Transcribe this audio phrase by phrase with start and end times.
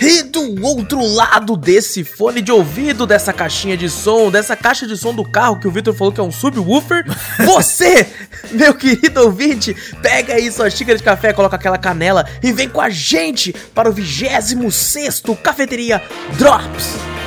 [0.00, 4.96] E do outro lado desse fone de ouvido, dessa caixinha de som, dessa caixa de
[4.96, 7.04] som do carro que o Victor falou que é um subwoofer,
[7.44, 8.06] você,
[8.50, 12.80] meu querido ouvinte, pega aí sua xícara de café, coloca aquela canela e vem com
[12.80, 16.02] a gente para o 26 Cafeteria
[16.38, 17.23] Drops.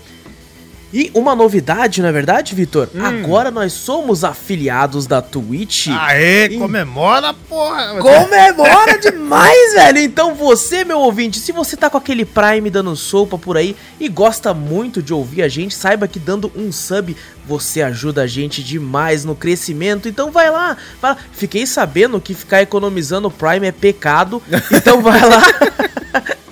[0.91, 2.89] E uma novidade, não é verdade, Vitor?
[2.95, 3.05] Hum.
[3.05, 5.87] Agora nós somos afiliados da Twitch.
[5.89, 6.57] Aê, e...
[6.57, 7.99] comemora, porra!
[7.99, 9.99] Comemora demais, velho!
[9.99, 14.09] Então você, meu ouvinte, se você tá com aquele Prime dando sopa por aí e
[14.09, 18.63] gosta muito de ouvir a gente, saiba que dando um sub você ajuda a gente
[18.63, 20.09] demais no crescimento.
[20.09, 21.17] Então vai lá, vai lá.
[21.31, 24.41] Fiquei sabendo que ficar economizando Prime é pecado.
[24.71, 25.41] Então vai lá.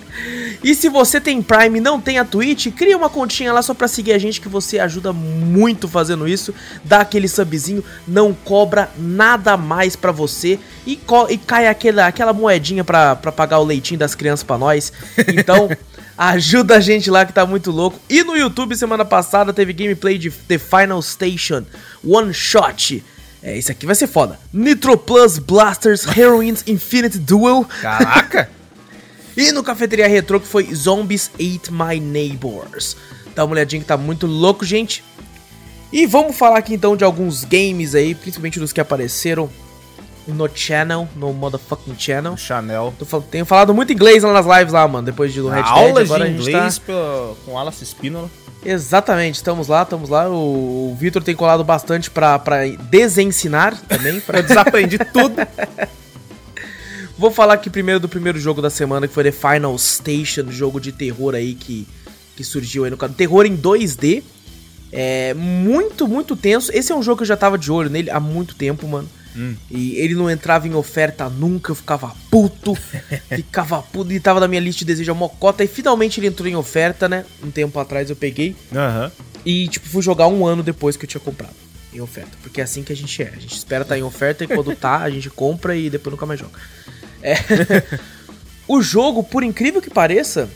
[0.63, 3.73] E se você tem Prime e não tem a Twitch, cria uma continha lá só
[3.73, 6.53] pra seguir a gente que você ajuda muito fazendo isso.
[6.83, 12.83] Dá aquele subzinho, não cobra nada mais pra você e, e cai aquela, aquela moedinha
[12.83, 14.91] pra, pra pagar o leitinho das crianças pra nós.
[15.27, 15.69] Então.
[16.17, 17.99] Ajuda a gente lá que tá muito louco.
[18.09, 21.63] E no YouTube, semana passada, teve gameplay de The Final Station
[22.03, 23.03] One Shot.
[23.43, 24.39] É, isso aqui vai ser foda.
[24.51, 27.65] Nitro Plus Blasters Heroines Infinite Duel.
[27.81, 28.49] Caraca!
[29.37, 32.97] E no Cafeteria Retro que foi Zombies Ate My Neighbors.
[33.35, 35.03] Dá uma olhadinha que tá muito louco, gente.
[35.93, 39.47] E vamos falar aqui então de alguns games aí, principalmente dos que apareceram
[40.27, 42.35] no channel, no motherfucking channel.
[42.35, 42.93] Chanel.
[42.97, 45.71] Tô, tenho falado muito inglês lá nas lives lá, mano, depois de do Red Dead.
[45.71, 46.85] Aulas de inglês tá...
[46.85, 48.29] pela, com Alice Spínola.
[48.65, 50.27] Exatamente, estamos lá, estamos lá.
[50.27, 54.19] O, o Vitor tem colado bastante pra, pra desensinar também.
[54.19, 54.39] Pra...
[54.41, 55.35] Eu desaprendi tudo.
[57.17, 60.79] Vou falar aqui primeiro do primeiro jogo da semana, que foi The Final Station, jogo
[60.79, 61.87] de terror aí que,
[62.35, 63.15] que surgiu aí no canal.
[63.15, 64.23] Terror em 2D.
[64.91, 66.71] É muito, muito tenso.
[66.71, 69.09] Esse é um jogo que eu já tava de olho nele há muito tempo, mano.
[69.35, 69.55] Hum.
[69.69, 72.73] E ele não entrava em oferta nunca, eu ficava puto,
[73.29, 76.47] ficava puto, e tava na minha lista de desejo a mocota, e finalmente ele entrou
[76.47, 77.25] em oferta, né?
[77.43, 78.55] Um tempo atrás eu peguei.
[78.71, 79.11] Uhum.
[79.45, 81.53] E, tipo, fui jogar um ano depois que eu tinha comprado
[81.93, 82.31] em oferta.
[82.41, 83.29] Porque é assim que a gente é.
[83.35, 86.11] A gente espera estar tá em oferta e quando tá, a gente compra e depois
[86.11, 86.59] nunca mais joga.
[87.27, 87.99] É.
[88.67, 90.49] o jogo, por incrível que pareça,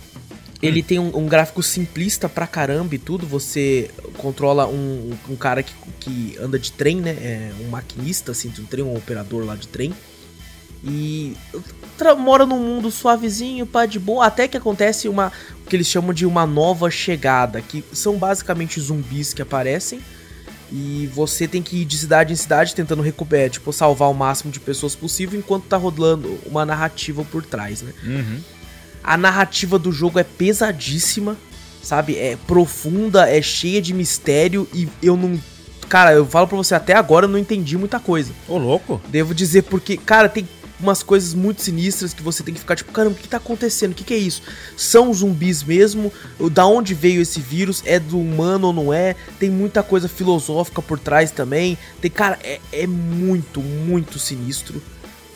[0.61, 3.25] ele tem um, um, gráfico simplista pra caramba e tudo.
[3.27, 7.11] Você controla um, um cara que, que anda de trem, né?
[7.11, 9.93] É um maquinista, assim, de um trem, um operador lá de trem.
[10.83, 11.35] E
[12.17, 14.25] mora num mundo suavezinho, pá, de boa.
[14.25, 15.31] Até que acontece uma.
[15.65, 17.61] O que eles chamam de uma nova chegada.
[17.61, 19.99] Que são basicamente zumbis que aparecem
[20.71, 24.51] e você tem que ir de cidade em cidade tentando recuperar, tipo, salvar o máximo
[24.51, 27.91] de pessoas possível enquanto tá rodando uma narrativa por trás, né?
[28.03, 28.39] Uhum.
[29.03, 31.35] A narrativa do jogo é pesadíssima,
[31.83, 32.17] sabe?
[32.17, 35.39] É profunda, é cheia de mistério e eu não.
[35.89, 38.31] Cara, eu falo pra você, até agora eu não entendi muita coisa.
[38.47, 39.01] Ô, louco.
[39.09, 40.47] Devo dizer, porque, cara, tem
[40.81, 43.91] umas coisas muito sinistras que você tem que ficar tipo, caramba, o que tá acontecendo?
[43.91, 44.41] O que, que é isso?
[44.75, 46.11] São zumbis mesmo?
[46.51, 47.81] Da onde veio esse vírus?
[47.85, 49.15] É do humano ou não é?
[49.39, 51.77] Tem muita coisa filosófica por trás também.
[51.99, 54.81] Tem, cara, é, é muito, muito sinistro.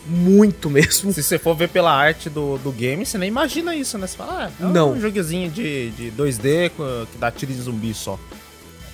[0.08, 1.12] Muito mesmo.
[1.14, 4.08] Se você for ver pela arte do, do game, você nem imagina isso, né?
[4.08, 4.92] Você fala, ah, é não.
[4.92, 6.72] um joguezinho de, de 2D
[7.12, 8.20] que dá tiro de zumbi só.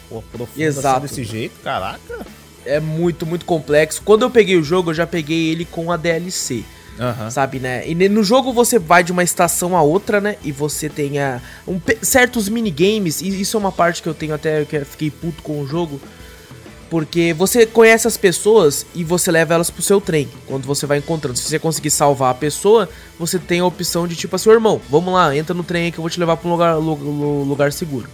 [0.09, 1.05] Pô, profundo assim Exato.
[1.05, 2.25] Assim desse jeito, caraca
[2.65, 4.01] é muito, muito complexo.
[4.03, 6.63] Quando eu peguei o jogo, eu já peguei ele com a DLC.
[6.99, 7.31] Uhum.
[7.31, 7.87] Sabe, né?
[7.87, 10.35] E no jogo você vai de uma estação a outra, né?
[10.43, 14.33] E você tem a, um, certos minigames, e isso é uma parte que eu tenho
[14.33, 15.99] até que fiquei puto com o jogo.
[16.89, 20.27] Porque você conhece as pessoas e você leva elas pro seu trem.
[20.45, 21.37] Quando você vai encontrando.
[21.37, 25.13] Se você conseguir salvar a pessoa, você tem a opção de tipo assim, irmão, vamos
[25.13, 28.09] lá, entra no trem aí que eu vou te levar pra um lugar, lugar seguro.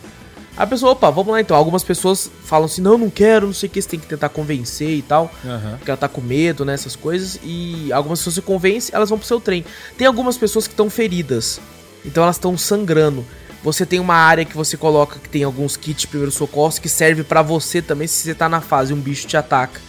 [0.58, 1.56] A pessoa, opa, vamos lá então.
[1.56, 4.30] Algumas pessoas falam assim, não, não quero, não sei o que, você tem que tentar
[4.30, 5.32] convencer e tal.
[5.44, 5.78] Uhum.
[5.78, 7.40] Porque ela tá com medo, né, essas coisas.
[7.44, 9.64] E algumas pessoas se convencem, elas vão pro seu trem.
[9.98, 11.62] Tem algumas pessoas que estão feridas.
[12.04, 13.24] Então elas estão sangrando.
[13.64, 16.90] Você tem uma área que você coloca que tem alguns kits de primeiros socorros que
[16.90, 19.80] serve para você também se você tá na fase um bicho te ataca.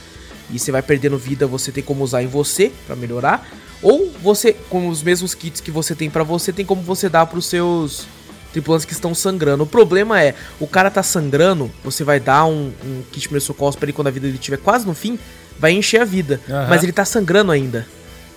[0.51, 3.47] E você vai perdendo vida, você tem como usar em você para melhorar.
[3.83, 7.27] Ou você, com os mesmos kits que você tem para você, tem como você dar
[7.27, 8.07] pros seus
[8.53, 9.65] tripulantes que estão sangrando.
[9.65, 13.77] O problema é, o cara tá sangrando, você vai dar um, um kit de socorros
[13.77, 15.19] pra ele quando a vida dele estiver quase no fim,
[15.59, 16.41] vai encher a vida.
[16.49, 16.69] Uhum.
[16.69, 17.87] Mas ele tá sangrando ainda.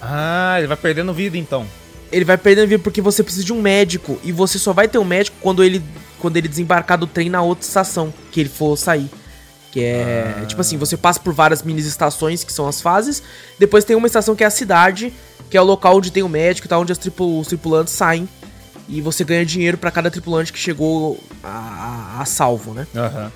[0.01, 1.65] Ah, ele vai perdendo vida então.
[2.11, 4.19] Ele vai perdendo vida porque você precisa de um médico.
[4.23, 5.81] E você só vai ter um médico quando ele,
[6.19, 9.09] quando ele desembarcar do trem na outra estação que ele for sair.
[9.71, 10.35] Que é.
[10.41, 10.45] Ah.
[10.45, 13.23] Tipo assim, você passa por várias mini estações, que são as fases.
[13.57, 15.13] Depois tem uma estação que é a cidade,
[15.49, 18.27] que é o local onde tem o médico e tal, onde tripul os tripulantes saem
[18.87, 22.87] e você ganha dinheiro para cada tripulante que chegou a, a, a salvo, né?
[22.93, 23.31] Uhum.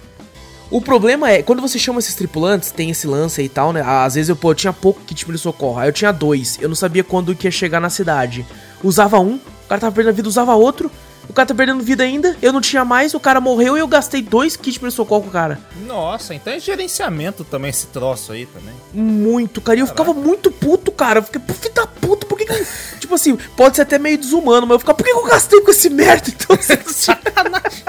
[0.72, 3.82] O problema é, quando você chama esses tripulantes, tem esse lance e tal, né?
[3.82, 6.68] Às vezes eu, pô, eu tinha pouco kit de socorro, aí eu tinha dois, eu
[6.68, 8.46] não sabia quando que ia chegar na cidade.
[8.84, 10.92] Usava um, o cara tava perdendo a vida, usava outro,
[11.28, 13.88] o cara tá perdendo vida ainda, eu não tinha mais, o cara morreu e eu
[13.88, 15.60] gastei dois kits de socorro com o cara.
[15.86, 18.74] Nossa, então é gerenciamento também esse troço aí também.
[18.94, 19.78] Muito, cara.
[19.78, 21.20] E eu ficava muito puto, cara.
[21.20, 22.66] Eu fiquei, filho da puta, por que, que
[23.00, 25.62] Tipo assim, pode ser até meio desumano, mas eu ficava, por que, que eu gastei
[25.62, 26.58] com esse merda então?
[26.88, 27.84] Sacanagem.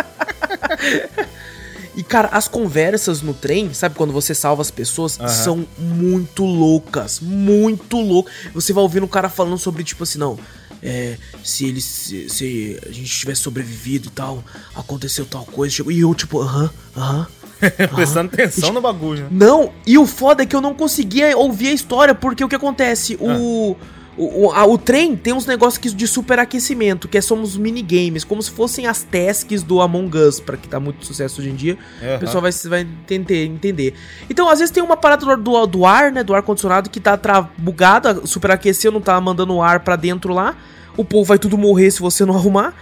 [1.96, 5.28] E, cara, as conversas no trem, sabe quando você salva as pessoas, uhum.
[5.28, 7.20] são muito loucas.
[7.20, 8.34] Muito loucas.
[8.52, 10.38] Você vai ouvindo o cara falando sobre, tipo assim, não
[10.82, 14.44] é, se ele se, se, a gente tivesse sobrevivido e tal,
[14.74, 17.26] aconteceu tal coisa, tipo, e eu tipo, aham, aham.
[17.94, 19.28] Prestando atenção no bagulho.
[19.30, 22.54] Não, e o foda é que eu não conseguia ouvir a história, porque o que
[22.54, 23.18] acontece?
[23.18, 23.38] Ah.
[23.38, 23.76] O,
[24.18, 28.42] o, a, o trem tem uns negócios de superaquecimento, que é, são os minigames, como
[28.42, 31.78] se fossem as tasks do Among Us, para que tá muito sucesso hoje em dia.
[32.00, 32.16] Uhum.
[32.16, 33.94] O pessoal vai, vai entender, entender.
[34.30, 36.22] Então, às vezes tem uma parada do, do, ar, né?
[36.22, 37.16] Do ar-condicionado que tá
[37.58, 40.56] bugado, superaqueceu, não tá mandando ar para dentro lá
[40.96, 42.74] o povo vai tudo morrer se você não arrumar.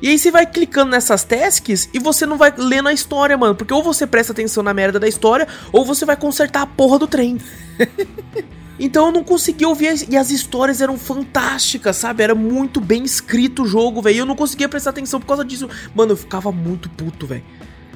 [0.00, 3.54] e aí você vai clicando nessas tasks e você não vai lendo a história, mano.
[3.54, 6.98] Porque ou você presta atenção na merda da história, ou você vai consertar a porra
[6.98, 7.38] do trem.
[8.78, 10.06] então eu não consegui ouvir.
[10.08, 12.22] E as histórias eram fantásticas, sabe?
[12.22, 14.16] Era muito bem escrito o jogo, velho.
[14.16, 15.68] E eu não conseguia prestar atenção por causa disso.
[15.94, 17.44] Mano, eu ficava muito puto, velho.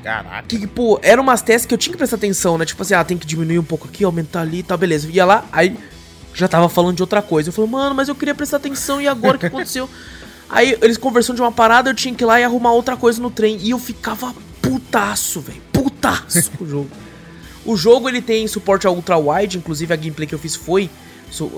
[0.02, 0.46] Caraca.
[0.49, 2.64] Que, pô, eram umas testes que eu tinha que prestar atenção, né?
[2.64, 5.08] Tipo assim, ah, tem que diminuir um pouco aqui, aumentar ali e tá, beleza.
[5.11, 5.76] Ia lá, aí
[6.34, 7.50] já tava falando de outra coisa.
[7.50, 9.88] Eu falei, mano, mas eu queria prestar atenção e agora o que aconteceu?
[10.52, 13.23] Aí eles conversando de uma parada, eu tinha que ir lá e arrumar outra coisa
[13.23, 13.56] no trem.
[13.62, 15.62] E eu ficava putaço, velho.
[15.73, 16.90] Putaço com o jogo.
[17.64, 20.91] O jogo ele tem suporte a ultra wide, inclusive a gameplay que eu fiz foi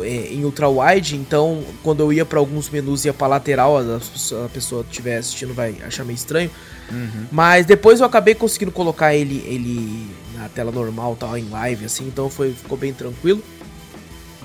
[0.02, 4.48] é, em ultra wide, então quando eu ia para alguns menus ia para lateral, a,
[4.48, 6.50] pessoa estiver assistindo vai achar meio estranho.
[6.90, 7.26] Uhum.
[7.32, 12.06] Mas depois eu acabei conseguindo colocar ele ele na tela normal, tal, em live assim,
[12.06, 13.43] então foi ficou bem tranquilo.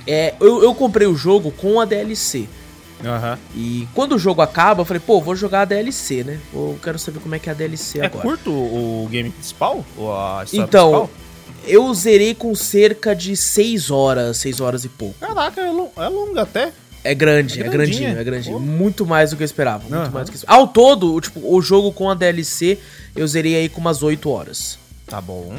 [0.08, 2.48] É, eu, eu comprei o jogo com a DLC.
[3.04, 3.38] Uhum.
[3.56, 6.40] E quando o jogo acaba, eu falei, pô, vou jogar a DLC, né?
[6.54, 8.28] Eu quero saber como é que é a DLC é agora.
[8.28, 9.86] É curto o game principal?
[9.96, 11.10] Ou a então, principal?
[11.70, 15.16] Eu zerei com cerca de 6 horas, 6 horas e pouco.
[15.20, 16.72] Caraca, é, é longa até.
[17.04, 18.60] É grande, é, é grandinho, é grandinho.
[18.60, 19.84] Muito mais do que eu esperava.
[19.84, 20.12] Muito uhum.
[20.12, 20.60] mais do que eu esperava.
[20.60, 22.78] Ao todo, tipo, o jogo com a DLC,
[23.16, 24.78] eu zerei aí com umas 8 horas.
[25.08, 25.54] Tá bom.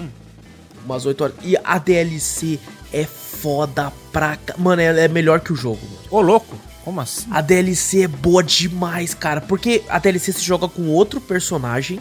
[0.84, 1.36] Umas 8 horas.
[1.42, 2.58] E a DLC
[2.92, 4.38] é foda pra.
[4.58, 5.80] Mano, ela é melhor que o jogo.
[6.10, 6.56] Ô, louco.
[6.84, 7.26] Como assim?
[7.30, 9.40] A DLC é boa demais, cara.
[9.40, 12.00] Porque a DLC se joga com outro personagem.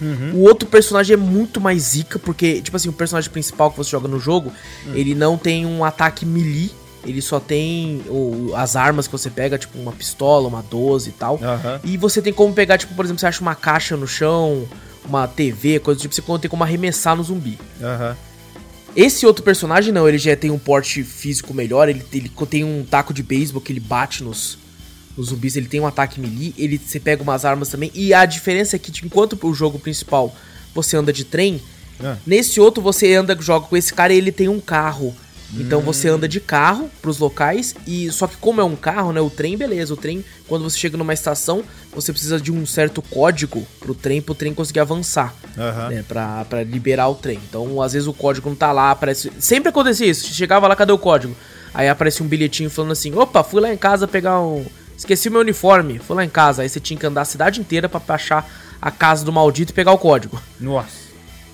[0.00, 0.32] Uhum.
[0.34, 3.90] O outro personagem é muito mais zica, porque, tipo assim, o personagem principal que você
[3.90, 4.52] joga no jogo,
[4.86, 4.94] uhum.
[4.94, 6.70] ele não tem um ataque melee,
[7.04, 8.02] ele só tem
[8.56, 11.34] as armas que você pega, tipo uma pistola, uma 12 e tal.
[11.34, 11.80] Uhum.
[11.84, 14.68] E você tem como pegar, tipo, por exemplo, você acha uma caixa no chão,
[15.04, 17.58] uma TV, coisa do tipo, você tem como arremessar no zumbi.
[17.80, 18.16] Aham.
[18.96, 22.84] Esse outro personagem não, ele já tem um porte físico melhor, ele, ele tem um
[22.84, 24.58] taco de beisebol que ele bate nos,
[25.18, 27.90] nos zumbis, ele tem um ataque melee, ele você pega umas armas também.
[27.94, 30.34] E a diferença é que tipo, enquanto o jogo principal
[30.74, 31.60] você anda de trem,
[32.02, 32.16] é.
[32.26, 35.14] nesse outro você anda joga com esse cara e ele tem um carro.
[35.58, 39.20] Então você anda de carro pros locais e só que como é um carro, né,
[39.22, 43.00] o trem beleza, o trem quando você chega numa estação, você precisa de um certo
[43.00, 45.88] código pro trem pro trem conseguir avançar, uhum.
[45.88, 47.40] né, pra, pra liberar o trem.
[47.48, 49.32] Então, às vezes o código não tá lá, aparece...
[49.38, 51.34] Sempre acontecia isso, chegava lá, cadê o código?
[51.72, 54.64] Aí aparecia um bilhetinho falando assim: opa, fui lá em casa pegar um.
[54.98, 56.62] Esqueci o meu uniforme, fui lá em casa.
[56.62, 58.50] Aí você tinha que andar a cidade inteira pra achar
[58.82, 60.42] a casa do maldito e pegar o código.
[60.60, 61.08] Nossa.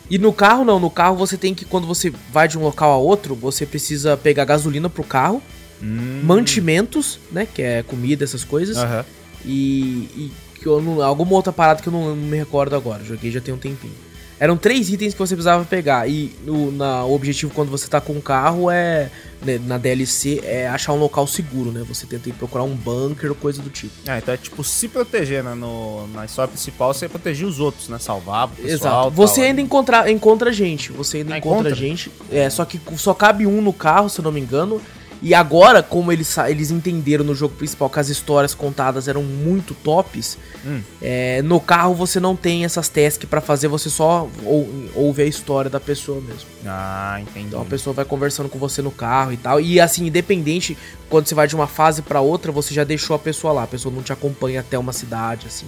[0.08, 2.90] E no carro não, no carro você tem que, quando você vai de um local
[2.90, 5.42] a outro, você precisa pegar gasolina pro carro,
[5.82, 6.22] Hum.
[6.24, 7.46] mantimentos, né?
[7.46, 8.78] Que é comida, essas coisas.
[8.78, 9.04] Aham.
[9.44, 13.04] E, e que eu não, alguma outra parada que eu não, não me recordo agora.
[13.04, 13.92] Joguei já tem um tempinho.
[14.38, 16.08] Eram três itens que você precisava pegar.
[16.08, 19.08] E no, na, o objetivo quando você tá com o carro é.
[19.40, 21.84] né, na DLC é achar um local seguro, né?
[21.88, 23.92] Você tenta ir procurar um bunker ou coisa do tipo.
[24.06, 25.54] Ah, então é tipo se proteger, né?
[25.54, 27.98] No, na história principal você proteger os outros, né?
[27.98, 28.70] Salvar o pessoal.
[28.72, 28.82] Exato.
[28.94, 29.46] tal, Você né?
[29.48, 30.90] ainda encontra, encontra gente.
[30.92, 31.74] Você ainda Ah, encontra, encontra?
[31.74, 32.10] gente.
[32.30, 34.80] É, só que só cabe um no carro, se eu não me engano.
[35.22, 39.72] E agora, como eles, eles entenderam no jogo principal que as histórias contadas eram muito
[39.74, 40.82] tops, Hum.
[41.00, 45.26] é, no carro você não tem essas tasks pra fazer, você só ou- ouve a
[45.26, 46.48] história da pessoa mesmo.
[46.66, 47.46] Ah, entendi.
[47.46, 49.60] Então a pessoa vai conversando com você no carro e tal.
[49.60, 50.76] E assim, independente,
[51.08, 53.62] quando você vai de uma fase pra outra, você já deixou a pessoa lá.
[53.62, 55.66] A pessoa não te acompanha até uma cidade, assim,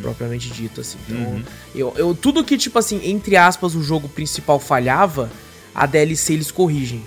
[0.00, 0.96] propriamente dito, assim.
[1.08, 1.42] Então, Uhum.
[1.74, 5.30] eu, eu, tudo que, tipo assim, entre aspas, o jogo principal falhava,
[5.74, 7.02] a DLC eles corrigem.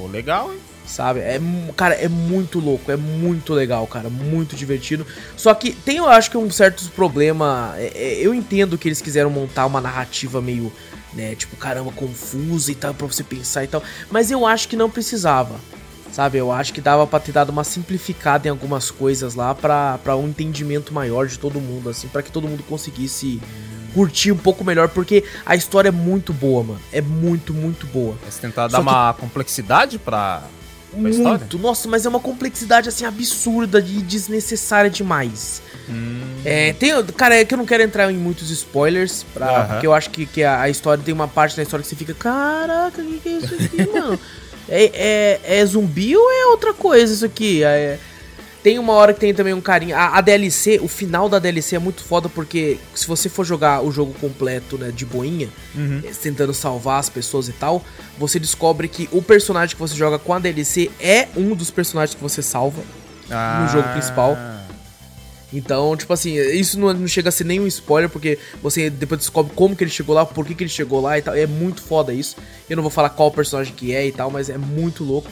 [0.00, 0.58] Ô, legal, hein?
[0.86, 1.18] Sabe?
[1.20, 1.40] É,
[1.76, 5.04] cara, é muito louco, é muito legal, cara, muito divertido.
[5.36, 7.74] Só que tem, eu acho que um certo problema.
[7.76, 10.72] é- é, eu entendo que eles quiseram montar uma narrativa meio,
[11.12, 13.82] né, tipo, caramba, confusa e tal, pra você pensar e tal.
[14.10, 15.56] Mas eu acho que não precisava.
[16.12, 16.38] Sabe?
[16.38, 20.16] Eu acho que dava pra ter dado uma simplificada em algumas coisas lá pra, pra
[20.16, 23.38] um entendimento maior de todo mundo, assim, pra que todo mundo conseguisse
[23.92, 26.80] curtir um pouco melhor, porque a história é muito boa, mano.
[26.92, 28.16] É muito, muito boa.
[28.24, 30.44] Mas tentar Só dar uma complexidade pra,
[31.10, 31.38] história?
[31.38, 35.62] Muito, nossa, mas é uma complexidade assim absurda e desnecessária demais.
[35.88, 36.20] Hum.
[36.44, 39.68] É, tem, cara, é que eu não quero entrar em muitos spoilers, pra, Aham.
[39.68, 41.96] porque eu acho que, que a, a história tem uma parte da história que você
[41.96, 44.18] fica, caraca, o que, que é isso aqui, mano?
[44.68, 47.62] É, é, é zumbi ou é outra coisa isso aqui?
[47.62, 47.98] É,
[48.66, 49.94] tem uma hora que tem também um carinho.
[49.94, 53.80] A, a DLC, o final da DLC é muito foda porque se você for jogar
[53.80, 56.02] o jogo completo, né, de boinha, Uhum.
[56.04, 57.84] eh, tentando salvar as pessoas e tal,
[58.18, 62.16] você descobre que o personagem que você joga com a DLC é um dos personagens
[62.16, 62.82] que você salva.
[63.28, 64.36] no jogo principal.
[65.52, 69.52] Então, tipo assim, isso não, não chega a ser nenhum spoiler, porque você depois descobre
[69.54, 71.36] como que ele chegou lá, por que, que ele chegou lá e tal.
[71.36, 72.36] É muito foda isso.
[72.68, 75.30] Eu não vou falar qual personagem que é e tal, mas é muito louco.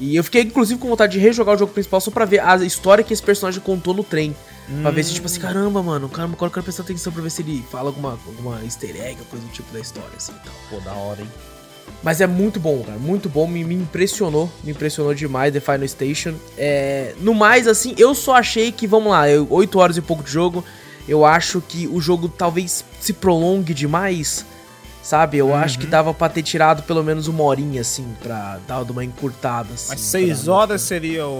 [0.00, 2.56] E eu fiquei, inclusive, com vontade de rejogar o jogo principal só pra ver a
[2.56, 4.34] história que esse personagem contou no trem.
[4.82, 7.30] Pra ver se, tipo assim, caramba, mano, caramba, agora eu quero prestar atenção pra ver
[7.30, 10.54] se ele fala alguma, alguma easter egg, coisa do tipo da história, assim e tal.
[10.70, 11.28] Pô, da hora, hein?
[12.02, 12.98] Mas é muito bom, cara.
[12.98, 13.46] Muito bom.
[13.46, 14.50] Me, me impressionou.
[14.62, 16.34] Me impressionou demais The Final Station.
[16.56, 20.22] É, no mais, assim, eu só achei que, vamos lá, eu, 8 horas e pouco
[20.22, 20.64] de jogo.
[21.08, 24.46] Eu acho que o jogo talvez se prolongue demais.
[25.02, 25.38] Sabe?
[25.38, 29.02] Eu acho que dava pra ter tirado pelo menos uma horinha, assim, pra dar uma
[29.04, 29.72] encurtada.
[29.72, 31.30] Assim, Mas 6 pra- horas seria o,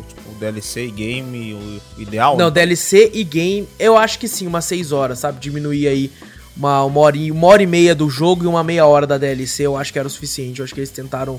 [0.00, 2.36] o, tipo, o DLC e game o ideal?
[2.38, 5.38] Não, DLC e game, eu acho que sim, umas 6 horas, sabe?
[5.38, 6.10] Diminuir aí
[6.56, 9.18] uma, uma, hora, e- uma hora e meia do jogo e uma meia hora da
[9.18, 10.60] DLC, eu acho que era o suficiente.
[10.60, 11.38] Eu acho que eles tentaram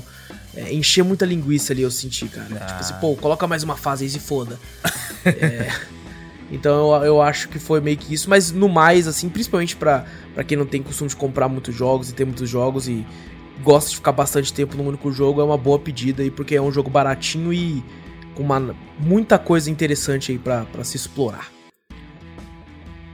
[0.56, 2.46] é, encher muita linguiça ali, eu senti, cara.
[2.60, 2.66] Ah.
[2.66, 4.58] Tipo assim, pô, coloca mais uma fase aí se foda.
[5.26, 5.72] É,
[6.50, 10.04] então eu, eu acho que foi meio que isso, mas no mais, assim, principalmente pra,
[10.34, 13.04] pra quem não tem costume de comprar muitos jogos e ter muitos jogos e
[13.62, 16.62] gosta de ficar bastante tempo num único jogo, é uma boa pedida aí, porque é
[16.62, 17.82] um jogo baratinho e
[18.34, 21.48] com uma, muita coisa interessante aí pra, pra se explorar.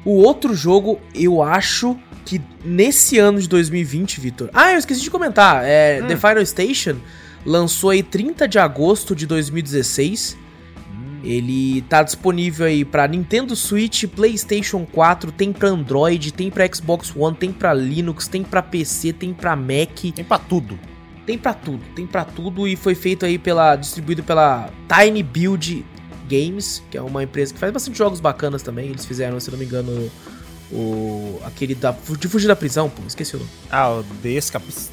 [0.05, 4.51] O outro jogo, eu acho que nesse ano de 2020, Vitor.
[4.55, 5.63] Ah, eu esqueci de comentar.
[5.65, 6.07] É, Hum.
[6.07, 6.97] The Final Station
[7.45, 10.37] lançou aí 30 de agosto de 2016.
[11.23, 17.15] Ele tá disponível aí pra Nintendo Switch, PlayStation 4, tem pra Android, tem pra Xbox
[17.15, 20.79] One, tem pra Linux, tem pra PC, tem pra Mac, Tem pra tudo.
[21.27, 25.85] tem pra tudo, tem pra tudo e foi feito aí pela distribuído pela Tiny Build
[26.29, 28.89] Games, que é uma empresa que faz bastante jogos bacanas também.
[28.89, 30.11] Eles fizeram, se não me engano,
[30.73, 33.51] o aquele da de fugir da prisão, pô, esqueci o nome.
[33.71, 34.91] Ah, o The Escapist.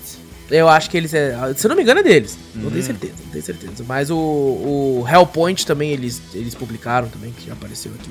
[0.50, 2.38] Eu acho que eles é, se eu não me engano é deles.
[2.56, 2.72] Não Hum.
[2.72, 3.84] tenho certeza, não tenho certeza.
[3.88, 8.10] Mas o, o Hellpoint também eles eles publicaram também, que já apareceu aqui.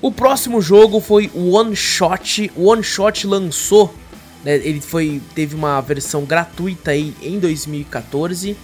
[0.00, 2.50] O próximo jogo foi o One Shot.
[2.56, 3.94] One Shot lançou,
[4.44, 8.56] né, ele foi teve uma versão gratuita aí em 2014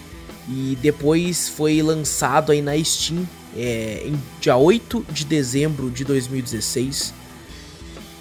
[0.48, 7.14] e depois foi lançado aí na Steam é, em dia 8 de dezembro de 2016.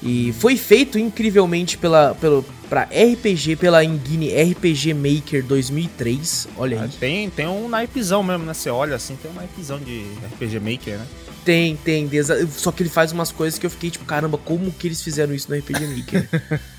[0.01, 6.47] E foi feito incrivelmente pela, pelo, pra RPG, pela engine RPG Maker 2003.
[6.57, 6.89] Olha Ah, aí.
[6.99, 8.53] Tem, tem um naipezão mesmo, né?
[8.53, 11.07] Você olha assim, tem um naipezão de RPG Maker, né?
[11.43, 12.09] Tem, tem.
[12.55, 15.33] Só que ele faz umas coisas que eu fiquei tipo, caramba, como que eles fizeram
[15.33, 16.59] isso no RPG Maker?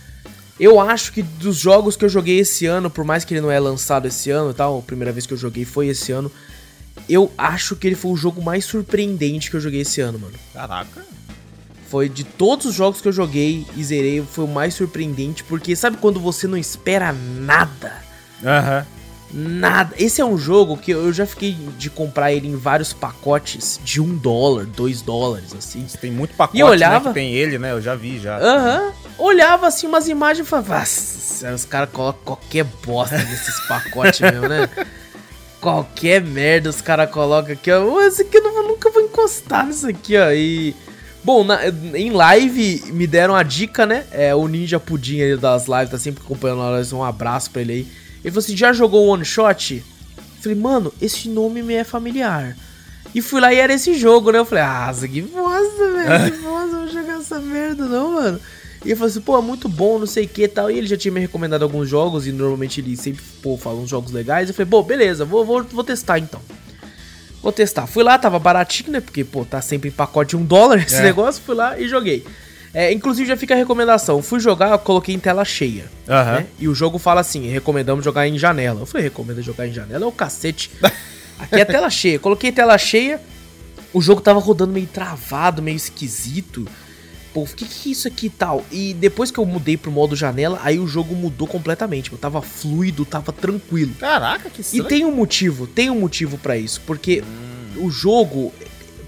[0.60, 3.48] Eu acho que dos jogos que eu joguei esse ano, por mais que ele não
[3.50, 6.32] é lançado esse ano e tal, a primeira vez que eu joguei foi esse ano,
[7.08, 10.34] eu acho que ele foi o jogo mais surpreendente que eu joguei esse ano, mano.
[10.52, 11.06] Caraca.
[11.90, 15.74] Foi de todos os jogos que eu joguei e zerei, foi o mais surpreendente, porque
[15.74, 17.92] sabe quando você não espera nada?
[18.44, 18.86] Aham.
[19.30, 19.94] Nada.
[19.98, 24.00] Esse é um jogo que eu já fiquei de comprar ele em vários pacotes de
[24.00, 25.86] um dólar, dois dólares, assim.
[26.00, 27.72] Tem muito pacote E eu olhava- né, que tem ele, né?
[27.72, 28.38] Eu já vi já.
[28.38, 28.92] Aham.
[29.18, 34.48] Olhava assim umas imagens e falava, "Nossa, os caras colocam qualquer bosta nesses pacotes mesmo,
[34.48, 34.68] né?
[35.60, 37.82] Qualquer merda os caras colocam aqui, ó.
[37.84, 40.30] "Ô, Esse aqui eu não- nunca vou encostar nisso aqui, ó.
[40.30, 40.74] E.
[41.28, 41.60] Bom, na-
[41.94, 44.06] em live me deram a dica, né?
[44.10, 46.90] É, o Ninja Pudim aí das lives, tá sempre acompanhando nós.
[46.90, 47.86] Um abraço pra ele aí.
[48.24, 49.84] Ele falou assim: já jogou One Shot?
[50.40, 52.56] Falei, mano, esse nome me é familiar.
[53.14, 54.38] E fui lá e era esse jogo, né?
[54.38, 56.32] Eu falei, ah, que bosta, velho.
[56.32, 58.40] Que bosta, eu vou jogar essa merda, não, mano.
[58.82, 60.70] E ele falou assim, pô, é muito bom, não sei o que e tal.
[60.70, 63.90] E ele já tinha me recomendado alguns jogos, e normalmente ele sempre, pô, fala uns
[63.90, 64.48] jogos legais.
[64.48, 66.40] Eu falei, pô, beleza, vou, vou, vou testar então.
[67.42, 67.86] Vou testar.
[67.86, 69.00] Fui lá, tava baratinho, né?
[69.00, 71.02] Porque, pô, tá sempre em pacote de um dólar esse É.
[71.02, 71.42] negócio.
[71.44, 72.24] Fui lá e joguei.
[72.74, 74.20] É, inclusive, já fica a recomendação.
[74.20, 75.86] Fui jogar, eu coloquei em tela cheia.
[76.08, 76.32] Aham.
[76.40, 76.46] né?
[76.58, 78.80] E o jogo fala assim: recomendamos jogar em janela.
[78.80, 80.04] Eu falei, recomenda jogar em janela?
[80.04, 80.70] É o cacete.
[81.38, 82.18] Aqui é tela cheia.
[82.18, 83.20] Coloquei tela cheia,
[83.92, 86.66] o jogo tava rodando meio travado, meio esquisito.
[87.32, 88.64] Pô, o que, que é isso aqui e tal?
[88.72, 92.10] E depois que eu mudei pro modo janela, aí o jogo mudou completamente.
[92.10, 93.94] Eu tava fluido, tava tranquilo.
[94.00, 94.84] Caraca, que E estranho.
[94.86, 97.22] tem um motivo, tem um motivo pra isso, porque
[97.76, 98.52] o jogo,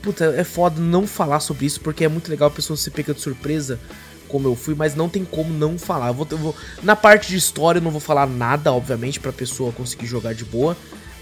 [0.02, 3.14] puta, é foda não falar sobre isso, porque é muito legal a pessoa se pega
[3.14, 3.80] de surpresa,
[4.28, 6.08] como eu fui, mas não tem como não falar.
[6.08, 9.32] Eu vou, eu vou- na parte de história eu não vou falar nada, obviamente, pra
[9.32, 10.76] pessoa conseguir jogar de boa,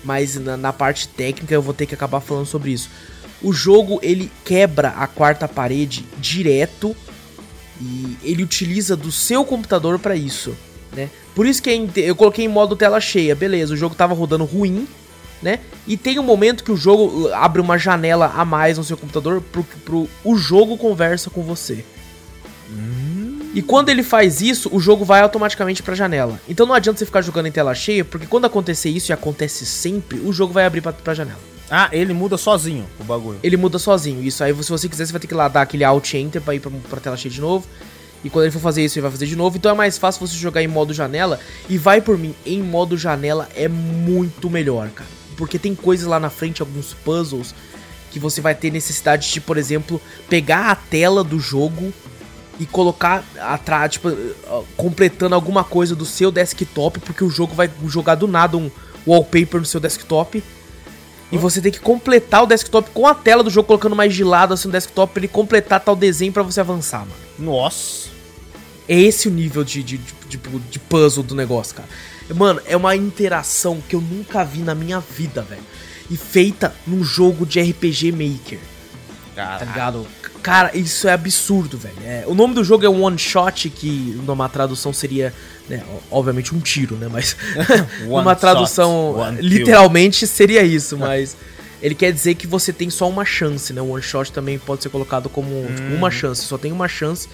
[0.04, 2.90] mas na, na parte técnica eu vou ter que acabar falando sobre isso.
[3.42, 6.95] O jogo ele quebra a quarta parede direto
[7.80, 10.57] e ele utiliza do seu computador pra isso,
[10.92, 11.09] né?
[11.35, 14.45] Por isso que é eu coloquei em modo tela cheia, beleza, o jogo tava rodando
[14.45, 14.88] ruim,
[15.40, 15.61] né?
[15.87, 18.96] E tem um momento que o jogo uh, abre uma janela a mais no seu
[18.96, 21.85] computador pro, pro o jogo conversa com você.
[23.55, 26.40] E quando ele faz isso, o jogo vai automaticamente pra janela.
[26.48, 29.64] Então não adianta você ficar jogando em tela cheia, porque quando acontecer isso e acontece
[29.64, 31.40] sempre, o jogo vai abrir pra, pra janela.
[31.70, 33.38] Ah, ele muda sozinho o bagulho.
[33.42, 34.22] Ele muda sozinho.
[34.22, 36.54] Isso aí, se você quiser, você vai ter que lá dar aquele Alt Enter pra
[36.54, 37.66] ir pra, pra tela cheia de novo.
[38.24, 39.57] E quando ele for fazer isso, ele vai fazer de novo.
[39.57, 41.38] Então é mais fácil você jogar em modo janela.
[41.68, 45.09] E vai por mim, em modo janela é muito melhor, cara.
[45.37, 47.54] Porque tem coisas lá na frente, alguns puzzles,
[48.11, 51.92] que você vai ter necessidade de, por exemplo, pegar a tela do jogo
[52.59, 54.11] e colocar atrás, tipo,
[54.76, 58.68] completando alguma coisa do seu desktop, porque o jogo vai jogar do nada um
[59.07, 60.42] wallpaper no seu desktop.
[61.30, 64.24] E você tem que completar o desktop com a tela do jogo, colocando mais de
[64.24, 67.12] lado assim no desktop pra ele completar tal desenho pra você avançar, mano.
[67.38, 68.08] Nossa.
[68.88, 70.38] É esse o nível de, de, de, de-
[70.70, 71.88] de puzzle do negócio, cara.
[72.34, 75.62] Mano, é uma interação que eu nunca vi na minha vida, velho.
[76.10, 78.58] E feita num jogo de RPG Maker,
[79.34, 79.64] tá Caraca.
[79.66, 80.06] ligado?
[80.42, 81.96] Cara, isso é absurdo, velho.
[82.05, 85.35] É, o nome do jogo é One Shot, que numa tradução seria,
[85.68, 87.09] né, obviamente um tiro, né?
[87.11, 87.37] Mas
[88.09, 89.48] uma tradução shot, one kill.
[89.48, 91.37] literalmente seria isso, mas
[91.83, 93.81] ele quer dizer que você tem só uma chance, né?
[93.81, 97.29] O One Shot também pode ser colocado como tipo, uma chance, só tem uma chance.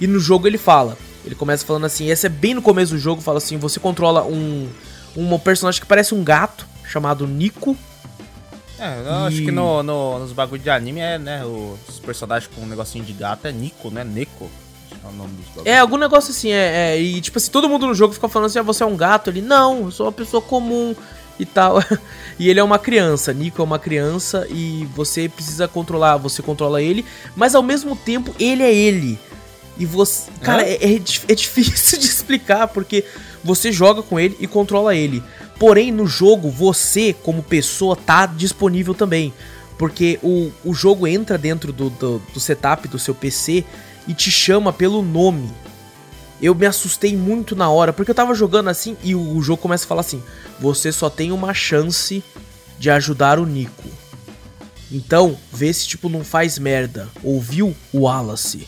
[0.00, 2.98] E no jogo ele fala, ele começa falando assim, esse é bem no começo do
[2.98, 4.68] jogo, fala assim, você controla um
[5.16, 7.76] um personagem que parece um gato chamado Nico.
[8.80, 12.50] É, eu acho E- que no, no- nos bagulhos de anime é, né, os personagens
[12.54, 14.02] com um negocinho de gato é Nico, né?
[14.02, 14.50] Neko.
[14.90, 15.66] Acho é o nome dos.
[15.66, 18.46] É, algum negócio assim, é, é, e tipo assim, todo mundo no jogo fica falando
[18.46, 20.94] assim, ah, você é um gato, ele, não, eu sou uma pessoa comum
[21.38, 21.76] e tal.
[22.38, 26.80] e ele é uma criança, Nico é uma criança e você precisa controlar, você controla
[26.82, 27.04] ele,
[27.36, 29.18] mas ao mesmo tempo ele é ele.
[29.78, 30.94] E você, cara, é, é
[31.28, 33.04] é difícil de explicar porque
[33.42, 35.22] você joga com ele e controla ele.
[35.60, 39.30] Porém, no jogo, você, como pessoa, tá disponível também.
[39.76, 43.62] Porque o, o jogo entra dentro do, do, do setup do seu PC
[44.08, 45.50] e te chama pelo nome.
[46.40, 49.60] Eu me assustei muito na hora, porque eu tava jogando assim e o, o jogo
[49.60, 50.22] começa a falar assim:
[50.58, 52.24] você só tem uma chance
[52.78, 53.88] de ajudar o Nico.
[54.90, 57.06] Então, vê se tipo não faz merda.
[57.22, 58.66] Ouviu o Wallace?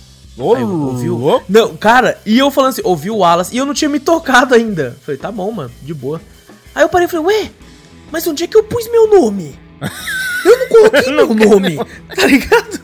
[0.60, 1.16] Eu, ouviu?
[1.16, 1.46] louco.
[1.48, 4.54] Não, cara, e eu falando assim, ouviu o Wallace, e eu não tinha me tocado
[4.54, 4.94] ainda.
[5.00, 6.20] Falei, tá bom, mano, de boa.
[6.74, 7.50] Aí eu parei e falei, ué,
[8.10, 9.58] mas onde é que eu pus meu nome?
[10.44, 11.76] Eu não coloquei meu nome,
[12.16, 12.80] tá ligado?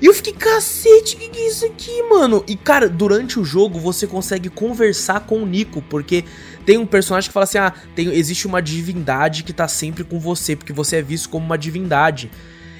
[0.00, 2.44] E eu fiquei, cacete, que que é isso aqui, mano?
[2.46, 6.24] E, cara, durante o jogo você consegue conversar com o Nico, porque
[6.66, 10.20] tem um personagem que fala assim, ah, tem, existe uma divindade que tá sempre com
[10.20, 12.30] você, porque você é visto como uma divindade.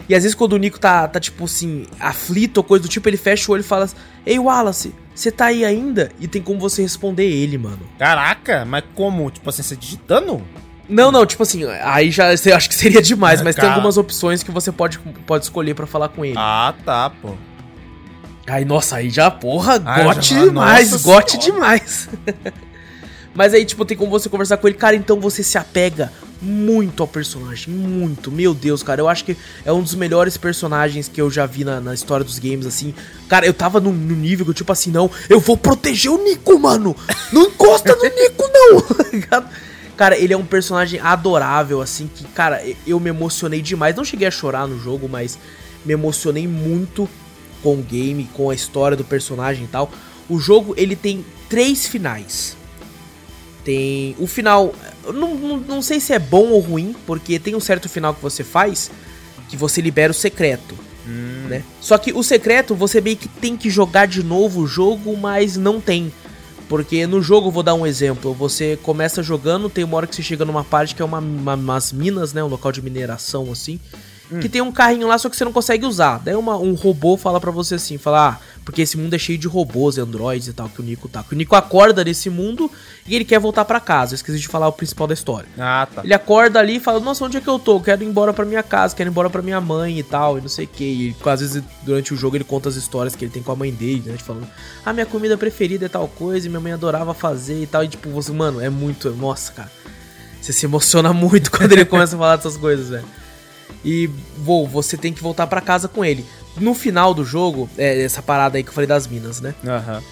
[0.08, 3.08] E às vezes quando o Nico tá, tá tipo assim, aflito ou coisa do tipo,
[3.08, 6.42] ele fecha o olho e fala assim, Ei, Wallace, Você tá aí ainda e tem
[6.42, 7.80] como você responder ele, mano.
[7.98, 9.30] Caraca, mas como?
[9.30, 10.42] Tipo assim, você digitando?
[10.88, 13.74] Não, não, tipo assim, aí já eu acho que seria demais, mas tem Cara.
[13.74, 16.34] algumas opções que você pode, pode escolher pra falar com ele.
[16.36, 17.30] Ah, tá, pô.
[18.46, 21.52] Aí, nossa, aí já, porra, Ah, gote já demais, nossa gote senhora.
[21.52, 22.08] demais.
[23.34, 24.76] Mas aí, tipo, tem como você conversar com ele.
[24.76, 27.72] Cara, então você se apega muito ao personagem.
[27.74, 28.30] Muito.
[28.30, 29.00] Meu Deus, cara.
[29.00, 32.24] Eu acho que é um dos melhores personagens que eu já vi na, na história
[32.24, 32.94] dos games, assim.
[33.28, 36.22] Cara, eu tava no, no nível que, eu, tipo assim, não, eu vou proteger o
[36.22, 36.94] Nico, mano.
[37.32, 39.20] Não encosta no Nico, não.
[39.28, 39.50] tá?
[39.96, 43.94] Cara, ele é um personagem adorável, assim, que, cara, eu me emocionei demais.
[43.94, 45.38] Não cheguei a chorar no jogo, mas
[45.84, 47.08] me emocionei muito
[47.62, 49.90] com o game, com a história do personagem e tal.
[50.28, 52.56] O jogo, ele tem três finais.
[53.64, 54.74] Tem o final,
[55.06, 58.22] não, não, não sei se é bom ou ruim, porque tem um certo final que
[58.22, 58.90] você faz
[59.48, 60.74] que você libera o secreto,
[61.48, 61.62] né?
[61.80, 65.56] Só que o secreto você meio que tem que jogar de novo o jogo, mas
[65.56, 66.12] não tem.
[66.68, 70.22] Porque no jogo, vou dar um exemplo, você começa jogando, tem uma hora que você
[70.22, 72.42] chega numa parte que é uma, uma- umas minas, né?
[72.42, 73.78] Um local de mineração, assim.
[74.40, 76.18] Que tem um carrinho lá, só que você não consegue usar.
[76.18, 79.38] Daí uma- um robô fala pra você assim, fala, ah, porque esse mundo é cheio
[79.38, 81.22] de robôs, androides e tal, que o Nico tá.
[81.22, 82.70] Que o Nico acorda nesse mundo
[83.06, 84.14] e ele quer voltar pra casa.
[84.14, 85.46] Eu esqueci de falar o principal da história.
[85.58, 86.02] Ah, tá.
[86.02, 87.78] Ele acorda ali e fala, nossa, onde é que eu tô?
[87.80, 90.40] Quero ir embora pra minha casa, quero ir embora pra minha mãe e tal, e
[90.40, 90.84] não sei o que.
[91.22, 93.56] E às vezes durante o jogo ele conta as histórias que ele tem com a
[93.56, 94.16] mãe dele, né?
[94.16, 94.48] Falando,
[94.84, 97.84] ah, minha comida preferida é tal coisa, e minha mãe adorava fazer e tal.
[97.84, 99.10] E tipo, você, mano, é muito.
[99.10, 99.70] Nossa, cara.
[100.40, 103.04] Você se emociona muito quando ele começa a falar dessas coisas, velho.
[103.84, 106.24] E, vou, você tem que voltar pra casa com ele.
[106.56, 109.54] No final do jogo, é essa parada aí que eu falei das minas, né?
[109.66, 110.02] Aham.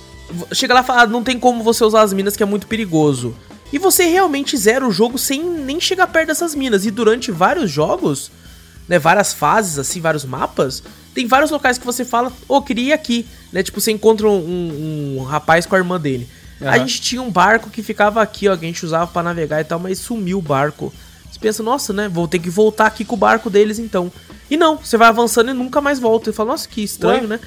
[0.53, 2.67] Chega lá e fala, "Ah, não tem como você usar as minas que é muito
[2.67, 3.35] perigoso.
[3.73, 6.85] E você realmente zera o jogo sem nem chegar perto dessas minas.
[6.85, 8.31] E durante vários jogos,
[8.89, 10.83] né, várias fases, assim, vários mapas,
[11.15, 13.27] tem vários locais que você fala, ô, queria ir aqui.
[13.53, 16.29] Né, tipo, você encontra um, um- um rapaz com a irmã dele.
[16.61, 16.79] A Aham.
[16.81, 19.65] gente tinha um barco que ficava aqui, ó, que a gente usava pra navegar e
[19.65, 20.93] tal, mas sumiu o barco.
[21.42, 24.11] Pensa, nossa, né, vou ter que voltar aqui com o barco deles então.
[24.48, 26.31] E não, você vai avançando e nunca mais volta.
[26.31, 27.26] E fala, nossa, que estranho, Ué?
[27.26, 27.40] né?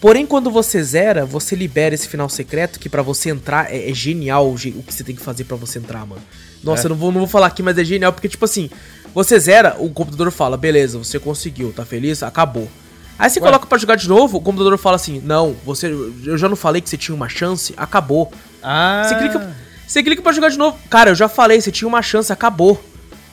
[0.00, 3.94] Porém, quando você zera, você libera esse final secreto que pra você entrar é, é
[3.94, 6.22] genial o, que você tem que fazer pra você entrar, mano.
[6.62, 6.86] Nossa, É.
[6.86, 8.70] eu não vou, não vou falar aqui, mas é genial porque, tipo assim,
[9.14, 12.22] você zera, o computador fala, beleza, você conseguiu, tá feliz?
[12.22, 12.68] Acabou.
[13.18, 13.46] Aí você Ué?
[13.46, 15.86] coloca pra jogar de novo, o computador fala assim, não, você,
[16.24, 17.72] eu já não falei que você tinha uma chance?
[17.76, 18.30] Acabou.
[18.62, 19.02] Ah.
[19.08, 20.76] Você clica, você clica pra jogar de novo.
[20.90, 22.82] Cara, eu já falei, você tinha uma chance, acabou.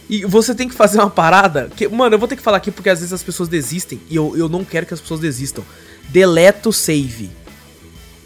[0.10, 1.70] E você tem que fazer uma parada.
[1.76, 4.00] Que, mano, eu vou ter que falar aqui porque às vezes as pessoas desistem.
[4.10, 5.64] E eu, eu não quero que as pessoas desistam.
[6.10, 7.32] Deleta o save.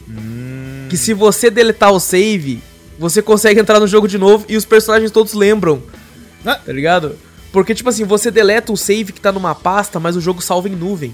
[0.09, 0.87] Hum.
[0.89, 2.61] Que se você deletar o save,
[2.97, 5.83] você consegue entrar no jogo de novo e os personagens todos lembram.
[6.45, 6.55] Ah.
[6.55, 7.17] Tá ligado?
[7.51, 10.67] Porque, tipo assim, você deleta o save que tá numa pasta, mas o jogo salva
[10.67, 11.13] em nuvem.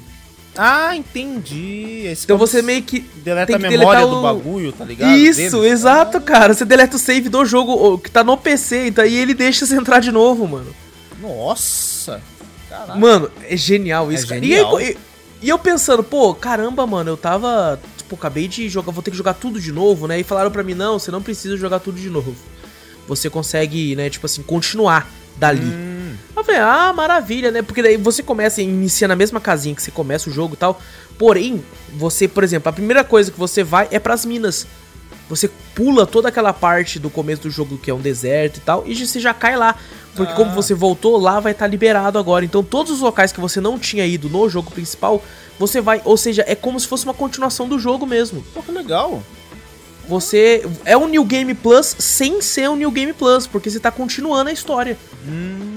[0.56, 2.04] Ah, entendi.
[2.06, 3.00] Esse Então você meio que.
[3.00, 5.16] deleta tem a memória deletar do o- bagulho, tá ligado?
[5.18, 5.72] Isso, Deles.
[5.72, 6.54] exato, cara.
[6.54, 9.76] Você deleta o save do jogo que tá no PC, então aí ele deixa você
[9.76, 10.74] entrar de novo, mano.
[11.20, 12.22] Nossa.
[12.70, 12.96] Caraca.
[13.00, 14.40] Mano, é genial É isso, cara.
[14.42, 14.80] genial.
[14.80, 14.98] E, aí,
[15.42, 17.80] e- eu pensando, pô, caramba, mano, eu tava.
[17.98, 20.20] Tipo, acabei de jogar, vou ter que jogar tudo de novo, né?
[20.20, 22.36] E falaram pra mim, não, você não precisa jogar tudo de novo.
[23.08, 25.62] Você consegue, né, tipo assim, continuar dali.
[25.66, 25.93] Hum.
[26.44, 27.62] Eu falei, ah, maravilha, né?
[27.62, 30.80] Porque daí você começa, inicia na mesma casinha que você começa o jogo e tal.
[31.18, 31.64] Porém,
[31.96, 34.68] você, por exemplo, a primeira coisa que você vai é pras minas.
[35.30, 38.84] Você pula toda aquela parte do começo do jogo que é um deserto e tal,
[38.86, 39.76] e você já cai lá.
[40.16, 40.36] Porque Ah.
[40.36, 42.44] como você voltou, lá vai estar liberado agora.
[42.44, 45.24] Então todos os locais que você não tinha ido no jogo principal,
[45.58, 46.02] você vai.
[46.04, 48.44] Ou seja, é como se fosse uma continuação do jogo mesmo.
[48.54, 49.24] Pô, que legal.
[50.10, 50.68] Você.
[50.84, 54.50] É um New Game Plus sem ser um New Game Plus, porque você tá continuando
[54.50, 54.98] a história.
[55.26, 55.73] Hum.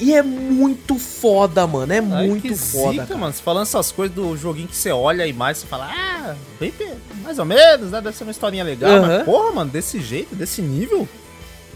[0.00, 1.92] E é muito foda, mano.
[1.92, 2.92] É Ai, muito foda.
[2.92, 3.20] zica, cara.
[3.20, 3.32] mano.
[3.34, 6.72] Você falando essas coisas do joguinho que você olha a imagem e fala, ah, bem,
[7.22, 8.00] mais ou menos, né?
[8.00, 8.90] Deve ser uma historinha legal.
[8.90, 9.06] Aham.
[9.18, 11.06] Mas, porra, mano, desse jeito, desse nível.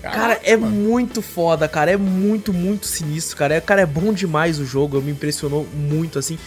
[0.00, 0.72] Cara, Caraca, é mano.
[0.74, 1.90] muito foda, cara.
[1.90, 3.54] É muito, muito sinistro, cara.
[3.54, 5.00] É, cara, é bom demais o jogo.
[5.02, 6.38] Me impressionou muito, assim.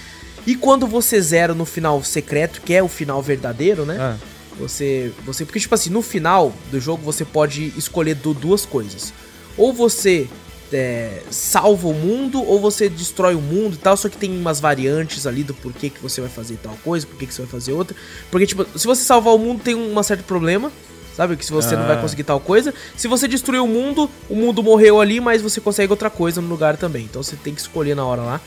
[0.45, 3.97] E quando você zera no final secreto, que é o final verdadeiro, né?
[3.99, 4.15] Ah,
[4.59, 9.13] Você, você, porque tipo assim, no final do jogo você pode escolher du- duas coisas.
[9.57, 10.27] Ou você
[10.73, 13.95] é, salva o mundo, ou você destrói o mundo e tal.
[13.97, 17.25] Só que tem umas variantes ali do porquê que você vai fazer tal coisa, porquê
[17.25, 17.95] que você vai fazer outra.
[18.31, 20.71] Porque tipo, se você salvar o mundo tem um certo problema.
[21.15, 21.35] Sabe?
[21.35, 21.99] Que se você não vai Ah.
[22.01, 22.71] conseguir tal coisa.
[22.95, 26.47] Se você destruir o mundo, o mundo morreu ali, mas você consegue outra coisa no
[26.47, 27.05] lugar também.
[27.05, 28.41] Então você tem que escolher na hora lá.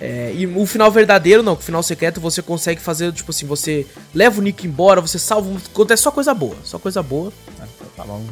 [0.00, 3.86] É, e o final verdadeiro, não, o final secreto você consegue fazer, tipo assim, você
[4.12, 7.32] leva o Nick embora, você salva, o- acontece só coisa boa, só coisa boa.
[7.60, 8.24] ah, tá bom.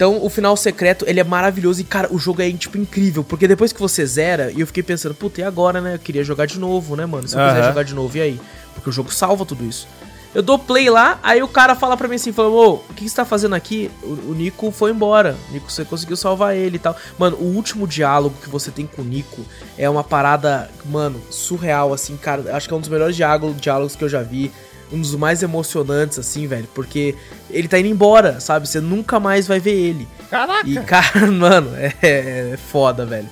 [0.00, 3.46] Então, o final secreto, ele é maravilhoso e, cara, o jogo é, tipo, incrível, porque
[3.46, 6.46] depois que você zera, e eu fiquei pensando, puta, e agora, né, eu queria jogar
[6.46, 7.68] de novo, né, mano, se eu quiser Aham.
[7.68, 8.40] jogar de novo, e aí?
[8.72, 9.86] Porque o jogo salva tudo isso.
[10.34, 13.06] Eu dou play lá, aí o cara fala pra mim assim, falou, ô, o que,
[13.06, 13.90] você tá fazendo aqui?
[14.02, 15.36] O, o, Nico foi embora.
[15.50, 16.96] Nico, você conseguiu salvar ele e tal.
[17.18, 19.44] Mano, o último diálogo que você tem com o Nico
[19.76, 22.56] é uma parada, mano, surreal, assim, cara.
[22.56, 24.50] Acho que é um dos melhores diálogos que eu já vi.
[24.92, 26.68] Um dos mais emocionantes, assim, velho.
[26.74, 27.14] Porque
[27.48, 28.68] ele tá indo embora, sabe?
[28.68, 30.08] Você nunca mais vai ver ele.
[30.28, 30.68] Caraca!
[30.68, 33.28] E, cara, mano, é, é foda, velho.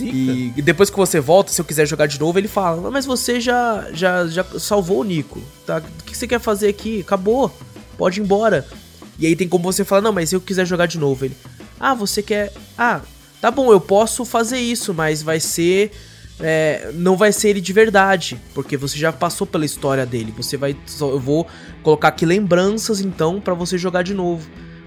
[0.00, 3.06] E, e depois que você volta, se eu quiser jogar de novo, ele fala: Mas
[3.06, 5.40] você já, já, já salvou o Nico.
[5.64, 5.78] Tá?
[5.78, 7.00] O que você quer fazer aqui?
[7.00, 7.54] Acabou.
[7.96, 8.66] Pode ir embora.
[9.18, 11.36] E aí tem como você falar: Não, mas se eu quiser jogar de novo, ele.
[11.78, 12.52] Ah, você quer.
[12.76, 13.00] Ah,
[13.40, 15.92] tá bom, eu posso fazer isso, mas vai ser.
[16.38, 20.34] É, não vai ser ele de verdade, porque você já passou pela história dele.
[20.36, 20.76] Você vai.
[21.00, 21.46] Eu vou
[21.82, 24.46] colocar aqui lembranças então para você jogar de novo.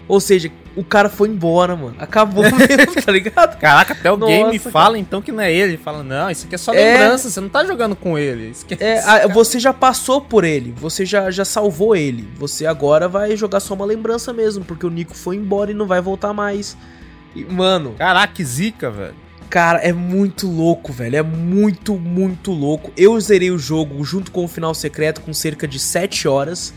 [0.10, 1.96] Ou seja, o cara foi embora, mano.
[2.00, 3.60] Acabou mesmo, tá ligado?
[3.60, 4.72] Caraca, até o Nossa, game cara.
[4.72, 5.78] fala então que não é ele.
[5.78, 6.94] Fala, não, isso aqui é só é...
[6.94, 8.50] lembrança, você não tá jogando com ele.
[8.50, 12.28] Esquece, é, a, você já passou por ele, você já, já salvou ele.
[12.38, 15.86] Você agora vai jogar só uma lembrança mesmo, porque o Nico foi embora e não
[15.86, 16.76] vai voltar mais.
[17.36, 17.94] E, mano.
[17.96, 19.29] Caraca, que zica, velho.
[19.50, 21.16] Cara, é muito louco, velho.
[21.16, 22.92] É muito, muito louco.
[22.96, 26.74] Eu zerei o jogo junto com o final secreto com cerca de 7 horas.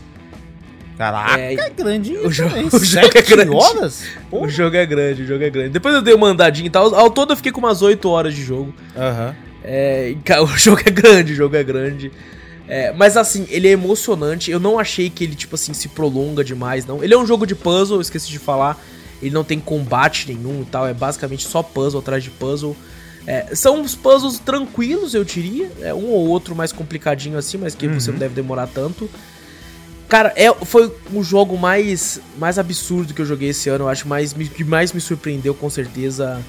[0.97, 2.17] Caraca, é, é grande.
[2.17, 3.55] O, jo o jogo é grande.
[3.55, 4.03] horas?
[4.31, 5.69] O jogo é grande, o jogo é grande.
[5.69, 6.93] Depois eu dei uma andadinha e tal.
[6.95, 8.73] Ao todo eu fiquei com umas 8 horas de jogo.
[8.95, 9.27] Aham.
[9.27, 9.53] Uhum.
[9.63, 12.11] É, o jogo é grande, o jogo é grande.
[12.67, 14.49] É, mas assim, ele é emocionante.
[14.49, 17.03] Eu não achei que ele, tipo assim, se prolonga demais, não.
[17.03, 18.81] Ele é um jogo de puzzle, eu esqueci de falar.
[19.23, 20.87] Ele não tem combate nenhum e tal.
[20.87, 22.75] É basicamente só puzzle atrás de puzzle.
[23.25, 25.71] É, são uns puzzles tranquilos, eu diria.
[25.81, 27.99] É um ou outro mais complicadinho assim, mas que uhum.
[27.99, 29.09] você não deve demorar tanto.
[30.09, 33.85] Cara, é, foi o jogo mais, mais absurdo que eu joguei esse ano.
[33.85, 36.39] Eu acho mais, que mais me surpreendeu, com certeza.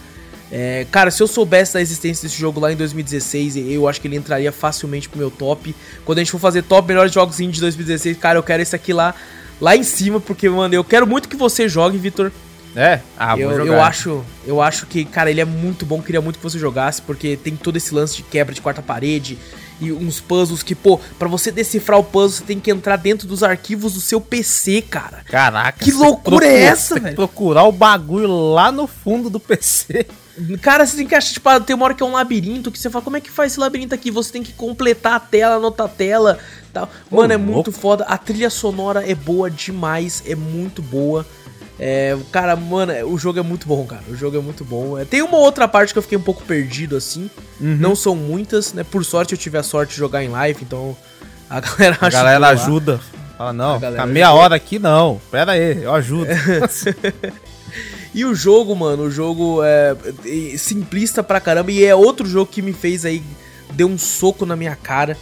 [0.53, 4.07] É, cara, se eu soubesse da existência desse jogo lá em 2016, eu acho que
[4.07, 5.75] ele entraria facilmente pro meu top.
[6.05, 8.77] Quando a gente for fazer top melhores jogos indie de 2016, cara, eu quero esse
[8.77, 9.15] aqui lá,
[9.61, 12.31] lá em cima, porque, mano, eu quero muito que você jogue, Vitor.
[12.77, 13.01] É?
[13.17, 16.43] Ah, eu, eu acho, eu acho que, cara, ele é muito bom, queria muito que
[16.43, 19.39] você jogasse, porque tem todo esse lance de quebra de quarta parede,
[19.81, 23.27] e uns puzzles que, pô, para você decifrar o puzzle, você tem que entrar dentro
[23.27, 25.23] dos arquivos do seu PC, cara.
[25.25, 27.15] Caraca, que loucura é essa, velho?
[27.15, 30.07] Procurar o bagulho lá no fundo do PC.
[30.61, 32.91] Cara, você tem que achar, tipo, tem uma hora que é um labirinto que você
[32.91, 34.11] fala, como é que faz esse labirinto aqui?
[34.11, 36.39] Você tem que completar a tela, anotar a tela,
[36.73, 36.91] tal.
[37.11, 38.05] Mano, é muito foda.
[38.05, 41.25] A trilha sonora é boa demais, é muito boa.
[41.79, 44.03] É, cara, mano, o jogo é muito bom, cara.
[44.09, 44.99] O jogo é muito bom.
[44.99, 47.29] É, tem uma outra parte que eu fiquei um pouco perdido, assim.
[47.61, 47.77] Uhum.
[47.77, 48.85] Não são muitas, né?
[48.85, 50.97] Por sorte eu tive a sorte de jogar em live, então
[51.51, 53.01] a galera A galera ajuda.
[53.37, 54.43] Fala, não, fica meia ajuda.
[54.43, 55.21] hora aqui não.
[55.31, 56.31] Pera aí, eu ajudo.
[58.15, 59.97] e o jogo, mano, o jogo é
[60.57, 61.73] simplista pra caramba.
[61.73, 63.23] E é outro jogo que me fez aí,
[63.73, 65.17] deu um soco na minha cara.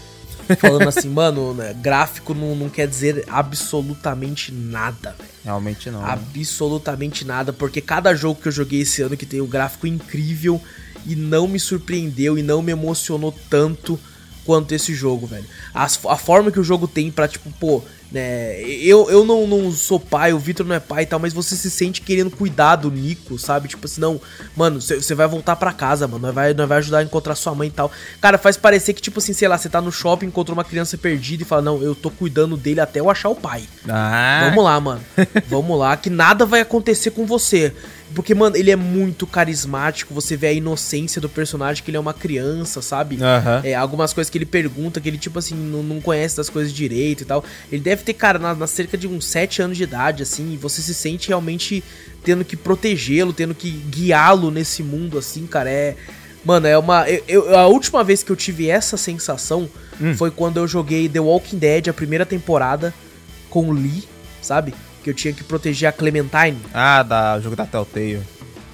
[0.58, 5.31] Falando assim, mano, né, gráfico não, não quer dizer absolutamente nada, velho.
[5.44, 6.02] Realmente não.
[6.02, 6.10] Né?
[6.12, 7.34] Absolutamente né?
[7.34, 10.60] nada, porque cada jogo que eu joguei esse ano que tem um gráfico incrível
[11.04, 13.98] e não me surpreendeu e não me emocionou tanto
[14.44, 15.46] quanto esse jogo, velho.
[15.74, 18.60] a forma que o jogo tem pra, tipo, pô, né?
[18.60, 21.56] Eu, eu não, não sou pai, o Vitor não é pai e tal, mas você
[21.56, 23.68] se sente querendo cuidar do Nico, sabe?
[23.68, 24.20] Tipo assim, não,
[24.56, 27.54] mano, você vai voltar para casa, mano, nós vai, nós vai ajudar a encontrar sua
[27.54, 27.90] mãe e tal.
[28.20, 30.98] Cara, faz parecer que, tipo assim, sei lá, você tá no shopping, encontrou uma criança
[30.98, 33.64] perdida e fala, não, eu tô cuidando dele até eu achar o pai.
[33.88, 34.48] Ah.
[34.48, 35.00] Vamos lá, mano.
[35.48, 37.72] Vamos lá, que nada vai acontecer com você.
[38.14, 42.00] Porque, mano, ele é muito carismático, você vê a inocência do personagem, que ele é
[42.00, 43.16] uma criança, sabe?
[43.16, 43.60] Uhum.
[43.64, 46.72] É, algumas coisas que ele pergunta, que ele, tipo assim, não, não conhece das coisas
[46.72, 47.44] direito e tal.
[47.70, 50.56] Ele deve ter, cara, na, na cerca de uns 7 anos de idade, assim, e
[50.56, 51.82] você se sente realmente
[52.24, 55.96] tendo que protegê-lo, tendo que guiá-lo nesse mundo, assim, cara, é...
[56.44, 57.08] Mano, é uma...
[57.28, 59.70] Eu, a última vez que eu tive essa sensação
[60.00, 60.14] hum.
[60.14, 62.92] foi quando eu joguei The Walking Dead, a primeira temporada,
[63.48, 64.02] com o Lee,
[64.40, 64.74] sabe?
[65.02, 66.58] Que eu tinha que proteger a Clementine.
[66.72, 68.22] Ah, da jogo da Telltale.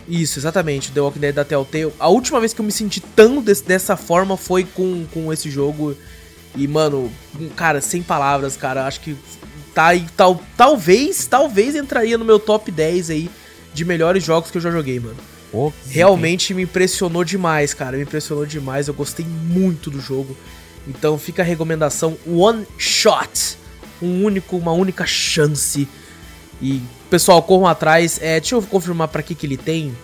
[0.08, 1.92] Isso, exatamente, The Walking Dead da Telltale.
[1.98, 5.50] A última vez que eu me senti tão des dessa forma foi com, com esse
[5.50, 5.94] jogo.
[6.56, 7.12] E, mano,
[7.54, 9.16] cara, sem palavras, cara, acho que
[9.74, 13.30] tá aí, tal, talvez, talvez entraria no meu top 10 aí
[13.74, 15.16] de melhores jogos que eu já joguei, mano.
[15.52, 20.36] Oh, Realmente me impressionou demais, cara, me impressionou demais, eu gostei muito do jogo.
[20.86, 23.58] Então fica a recomendação One Shot,
[24.00, 25.86] um único, uma única chance
[26.60, 28.18] e, pessoal, corram atrás.
[28.22, 29.96] É, deixa eu confirmar para que que ele tem.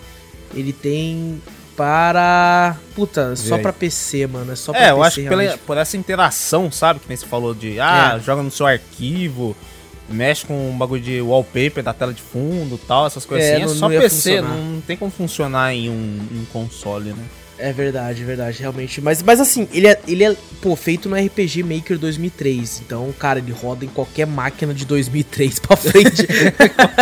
[0.54, 1.40] Ele tem
[1.76, 2.76] para.
[2.94, 4.52] Puta, só para PC, mano.
[4.52, 4.92] É só pra é, PC.
[4.92, 7.00] eu acho que pela, por essa interação, sabe?
[7.00, 7.80] Que nem você falou de.
[7.80, 8.20] Ah, é.
[8.20, 9.56] joga no seu arquivo,
[10.08, 13.64] mexe com um bagulho de wallpaper da tela de fundo tal, essas coisas é, assim.
[13.64, 17.24] É só PC, não, não, tem como funcionar em um, um console, né?
[17.58, 19.00] É verdade, é verdade, realmente.
[19.00, 22.82] Mas, mas assim, ele é, ele é, pô, feito no RPG Maker 2003.
[22.84, 26.26] Então, cara, ele roda em qualquer máquina de 2003 pra frente.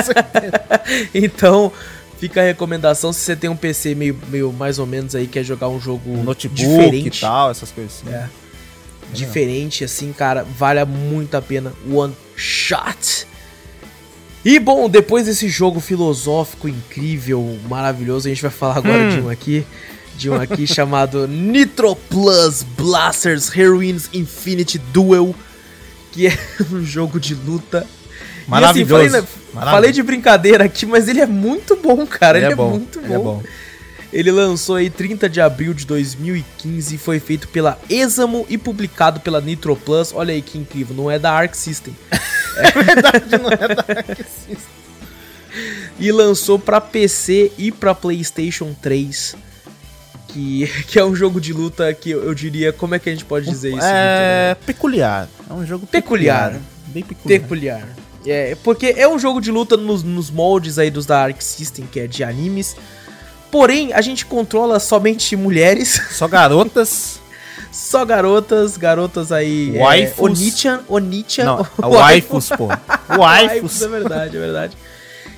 [1.14, 1.72] então,
[2.18, 5.42] fica a recomendação se você tem um PC meio, meio mais ou menos aí, quer
[5.42, 7.18] jogar um jogo um notebook diferente.
[7.18, 8.14] e tal, essas coisas assim.
[8.14, 8.28] É.
[9.12, 11.72] Diferente, assim, cara, vale muito a pena.
[11.90, 13.26] One Shot.
[14.44, 19.08] E bom, depois desse jogo filosófico incrível, maravilhoso, a gente vai falar agora hum.
[19.08, 19.64] de um aqui
[20.22, 25.34] de um aqui chamado Nitro Plus Blasters Heroines Infinity Duel,
[26.12, 26.38] que é
[26.70, 27.84] um jogo de luta.
[28.46, 29.16] Maravilhoso.
[29.16, 32.38] Assim, falei, falei, de brincadeira aqui, mas ele é muito bom, cara.
[32.38, 33.04] Ele, ele é, é, bom, muito bom.
[33.04, 33.42] Ele, é bom.
[34.12, 39.40] ele lançou aí 30 de abril de 2015 foi feito pela Examo e publicado pela
[39.40, 40.12] Nitro Plus.
[40.14, 41.96] Olha aí que incrível, não é da Arc System.
[42.54, 44.56] É verdade, não é da Arc System.
[45.98, 49.34] e lançou para PC e para PlayStation 3
[50.32, 53.24] que, que é um jogo de luta que eu, diria, como é que a gente
[53.24, 53.86] pode dizer isso?
[53.86, 55.28] É peculiar.
[55.48, 56.52] É um jogo peculiar.
[56.52, 56.72] peculiar.
[56.86, 57.40] Bem peculiar.
[57.40, 57.88] Peculiar.
[58.24, 61.86] É, porque é um jogo de luta nos, nos moldes aí dos da Arc System,
[61.90, 62.76] que é de animes.
[63.50, 66.00] Porém, a gente controla somente mulheres.
[66.12, 67.20] Só garotas.
[67.70, 69.76] Só garotas, garotas aí.
[69.76, 70.18] Waifus.
[70.18, 71.44] É, Onichan, Onichan.
[71.44, 72.68] Não, waifus, pô.
[73.08, 73.82] Waifus.
[73.82, 74.76] é verdade, é verdade.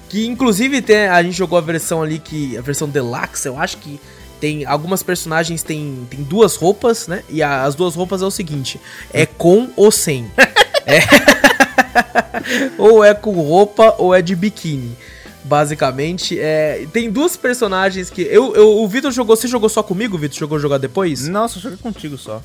[0.08, 2.56] Que inclusive tem, a gente jogou a versão ali que.
[2.56, 4.00] A versão deluxe, eu acho que
[4.44, 7.24] tem algumas personagens tem, tem duas roupas, né?
[7.30, 8.78] E a, as duas roupas é o seguinte:
[9.10, 10.30] é com ou sem.
[10.84, 11.00] é.
[12.76, 14.98] ou é com roupa ou é de biquíni.
[15.42, 18.20] Basicamente, é, tem duas personagens que.
[18.20, 19.34] Eu, eu, o Vitor jogou.
[19.34, 20.38] Você jogou só comigo, Vitor?
[20.38, 21.26] Jogou jogar depois?
[21.26, 22.42] Não, só joguei contigo só.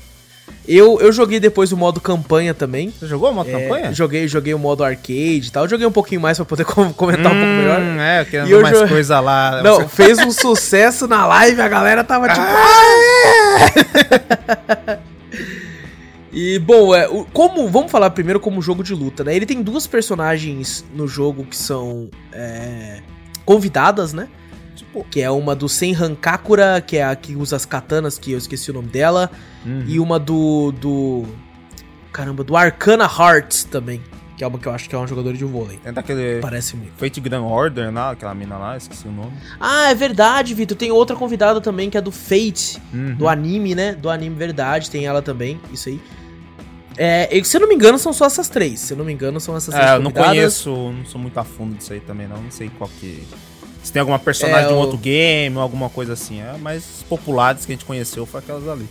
[0.66, 2.90] Eu, eu joguei depois o modo campanha também.
[2.90, 3.92] Você jogou o modo é, campanha?
[3.92, 5.68] Joguei, joguei o modo arcade e tal.
[5.68, 7.80] Joguei um pouquinho mais pra poder comentar hum, um pouco hum, melhor.
[8.00, 8.88] É, querendo e mais jo...
[8.88, 9.62] coisa lá.
[9.64, 9.88] Não, você...
[9.88, 12.40] fez um sucesso na live, a galera tava tipo.
[12.40, 13.70] Ah,
[14.88, 14.98] é!
[16.32, 17.68] e, bom, é, como.
[17.68, 19.34] Vamos falar primeiro como jogo de luta, né?
[19.34, 22.08] Ele tem duas personagens no jogo que são.
[22.32, 23.00] É,
[23.44, 24.28] convidadas, né?
[25.10, 28.38] Que é uma do Senran Kakura, que é a que usa as katanas, que eu
[28.38, 29.30] esqueci o nome dela.
[29.64, 29.84] Uhum.
[29.86, 30.72] E uma do.
[30.72, 31.24] do.
[32.12, 34.02] Caramba, do Arcana Hearts também.
[34.36, 35.78] Que é uma que eu acho que é um jogador de vôlei.
[35.84, 36.40] É daquele.
[36.40, 36.92] Parece muito.
[36.96, 38.10] Fate Grand Order, né?
[38.10, 39.32] Aquela mina lá, esqueci o nome.
[39.60, 40.76] Ah, é verdade, Vitor.
[40.76, 43.14] Tem outra convidada também que é do Fate, uhum.
[43.14, 43.94] do anime, né?
[43.94, 44.90] Do anime Verdade.
[44.90, 46.00] Tem ela também, isso aí.
[46.96, 48.80] É, se eu não me engano, são só essas três.
[48.80, 49.90] Se eu não me engano, são essas é, três.
[49.92, 52.42] É, eu não conheço, não sou muito a fundo disso aí também, não.
[52.42, 53.22] Não sei qual que.
[53.82, 56.40] Se tem alguma personagem é, de um outro game ou alguma coisa assim.
[56.40, 58.86] É, mas populares que a gente conheceu foi aquelas ali.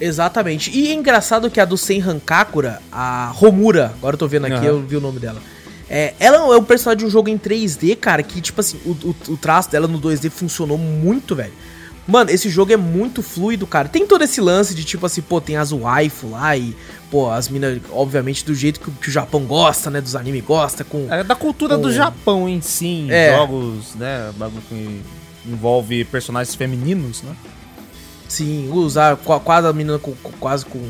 [0.00, 0.70] Exatamente.
[0.76, 4.56] E é engraçado que a do Senran Kakura, a Romura, agora eu tô vendo aqui,
[4.56, 4.64] uhum.
[4.64, 5.40] eu vi o nome dela.
[5.88, 8.90] É, ela é um personagem de um jogo em 3D, cara, que, tipo assim, o,
[8.90, 11.52] o, o traço dela no 2D funcionou muito, velho.
[12.06, 13.88] Mano, esse jogo é muito fluido, cara.
[13.88, 16.74] Tem todo esse lance de tipo assim, pô, tem as waifu lá e,
[17.10, 20.00] pô, as minas, obviamente, do jeito que, que, o Japão gosta, né?
[20.00, 21.06] Dos animes gosta, com.
[21.12, 21.82] É da cultura com...
[21.82, 23.36] do Japão em si, é.
[23.36, 24.32] jogos, né?
[24.36, 25.02] Bagulho que
[25.46, 27.36] envolve personagens femininos, né?
[28.28, 30.80] Sim, usar quase a menina com, quase com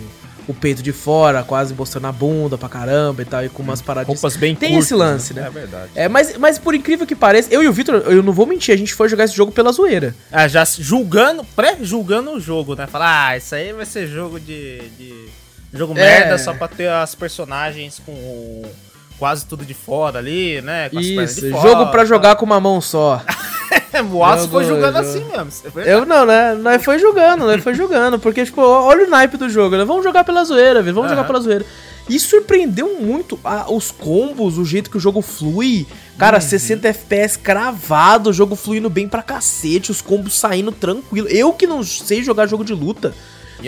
[0.48, 3.80] o peito de fora, quase mostrando a bunda pra caramba e tal, e com umas
[3.80, 4.20] paradinhas.
[4.20, 5.42] Roupas bem Tem curtas, esse lance, né?
[5.42, 5.46] né?
[5.48, 5.90] É verdade.
[5.94, 8.74] É, mas, mas por incrível que pareça, eu e o Victor, eu não vou mentir,
[8.74, 10.14] a gente foi jogar esse jogo pela zoeira.
[10.30, 12.86] Ah, já julgando, pré-julgando o jogo, né?
[12.86, 14.80] Falar, ah, isso aí vai ser jogo de.
[14.98, 15.28] de
[15.72, 15.96] jogo é.
[15.96, 18.70] merda só pra ter as personagens com o,
[19.18, 20.88] quase tudo de fora ali, né?
[20.88, 23.22] Com isso, jogo pra jogar com uma mão só.
[24.12, 25.80] o Aço foi jogando assim mesmo.
[25.84, 26.54] Eu não, né?
[26.54, 28.18] Nós foi jogando, nós foi jogando.
[28.18, 29.84] Porque, tipo, olha o naipe do jogo, né?
[29.84, 30.94] Vamos jogar pela zoeira, velho.
[30.94, 31.16] Vamos uhum.
[31.16, 31.66] jogar pela zoeira.
[32.08, 35.86] E surpreendeu muito ah, os combos, o jeito que o jogo flui.
[36.18, 36.42] Cara, uhum.
[36.42, 41.28] 60 FPS cravado, o jogo fluindo bem pra cacete, os combos saindo tranquilo.
[41.28, 43.14] Eu que não sei jogar jogo de luta,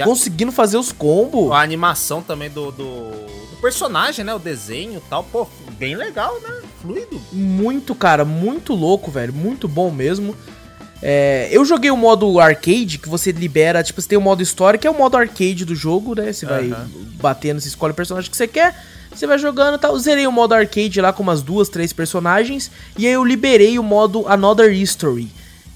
[0.00, 0.04] a...
[0.04, 1.50] conseguindo fazer os combos.
[1.52, 4.35] A animação também do, do, do personagem, né?
[4.35, 5.46] O desenho e tal, pô,
[5.78, 6.62] bem legal, né?
[6.80, 7.20] Fluido.
[7.33, 9.33] Muito, cara, muito louco, velho.
[9.33, 10.35] Muito bom mesmo.
[11.07, 14.78] É, eu joguei o modo arcade, que você libera, tipo, você tem o modo história,
[14.78, 16.33] que é o modo arcade do jogo, né?
[16.33, 16.73] Você vai
[17.21, 18.75] batendo, você escolhe o personagem que você quer,
[19.14, 19.98] você vai jogando e tal.
[19.98, 23.83] Zerei o modo arcade lá com umas duas, três personagens, e aí eu liberei o
[23.83, 25.29] modo Another History,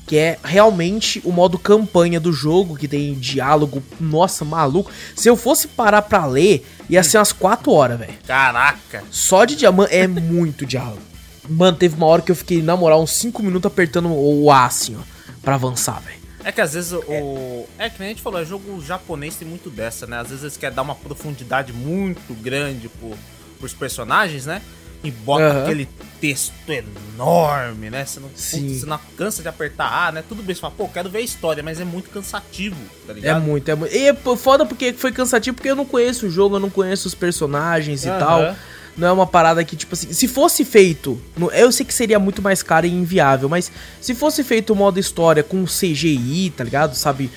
[0.08, 4.90] que é realmente o modo campanha do jogo, que tem diálogo, nossa, maluco.
[5.14, 8.14] Se eu fosse parar pra ler, ia ser umas 4 horas, velho.
[8.26, 9.04] Caraca!
[9.10, 11.02] Só de diamante é muito diálogo.
[11.46, 14.64] Mano, teve uma hora que eu fiquei, na moral, uns 5 minutos apertando o A,
[14.64, 15.02] assim, ó,
[15.42, 16.18] pra avançar, velho.
[16.42, 17.66] É que às vezes o.
[17.78, 20.18] É que nem a gente falou, é jogo japonês tem muito dessa, né?
[20.20, 23.12] Às vezes eles querem dar uma profundidade muito grande pro,
[23.58, 24.62] pros personagens, né?
[25.02, 25.62] E bota uhum.
[25.62, 25.88] aquele
[26.20, 28.04] texto enorme, né?
[28.04, 30.24] Você não, você não cansa de apertar A, né?
[30.28, 32.76] Tudo bem, você fala, pô, quero ver a história, mas é muito cansativo,
[33.06, 33.36] tá ligado?
[33.36, 33.94] É muito, é muito.
[33.94, 37.06] E é foda porque foi cansativo porque eu não conheço o jogo, eu não conheço
[37.06, 38.16] os personagens uhum.
[38.16, 38.56] e tal.
[38.96, 41.22] Não é uma parada que, tipo assim, se fosse feito.
[41.52, 43.70] Eu sei que seria muito mais caro e inviável, mas
[44.00, 46.96] se fosse feito o modo história com CGI, tá ligado?
[46.96, 47.30] Sabe?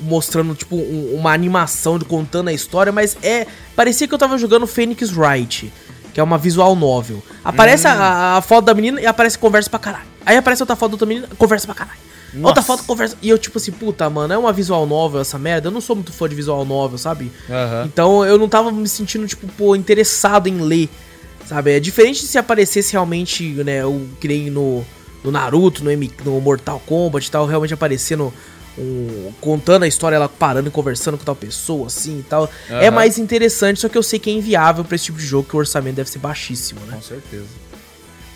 [0.00, 3.48] Mostrando, tipo, um, uma animação de contando a história, mas é.
[3.74, 5.72] Parecia que eu tava jogando Phoenix Wright
[6.12, 7.22] que é uma visual novel.
[7.44, 7.90] Aparece hum.
[7.90, 10.06] a, a, foto da menina e aparece conversa pra caralho.
[10.24, 11.98] Aí aparece outra foto da outra menina, conversa pra caralho.
[12.32, 12.46] Nossa.
[12.48, 13.16] Outra foto, conversa.
[13.22, 15.68] E eu, tipo assim, puta, mano, é uma visual novel essa merda.
[15.68, 17.32] Eu não sou muito fã de visual novel, sabe?
[17.48, 17.84] Uhum.
[17.86, 20.88] Então eu não tava me sentindo, tipo, pô, interessado em ler.
[21.46, 21.72] Sabe?
[21.76, 23.80] É diferente se aparecesse realmente, né?
[23.80, 24.84] Eu criei no,
[25.24, 28.32] no Naruto, no, M, no Mortal Kombat e tal, realmente aparecendo
[28.78, 32.50] um, contando a história, ela parando e conversando com tal pessoa, assim e tal.
[32.70, 32.76] Uhum.
[32.78, 35.48] É mais interessante, só que eu sei que é inviável para esse tipo de jogo,
[35.48, 36.94] que o orçamento deve ser baixíssimo, né?
[36.94, 37.68] Com certeza.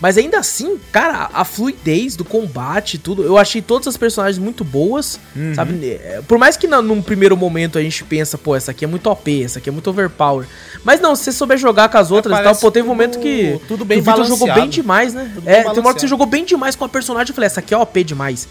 [0.03, 4.61] Mas ainda assim, cara, a fluidez do combate tudo, eu achei todas as personagens muito
[4.61, 5.55] boas, uhum.
[5.55, 5.91] sabe?
[5.91, 9.09] É, por mais que num primeiro momento a gente pensa, pô, essa aqui é muito
[9.09, 10.45] OP, essa aqui é muito overpower.
[10.83, 12.85] Mas não, se você souber jogar com as é, outras é, e tal, pô, teve
[12.85, 15.31] um momento que tudo bem o Victor jogou bem demais, né?
[15.33, 17.45] Tudo é, tem uma hora que você jogou bem demais com a personagem, eu falei,
[17.45, 18.45] essa aqui é OP demais.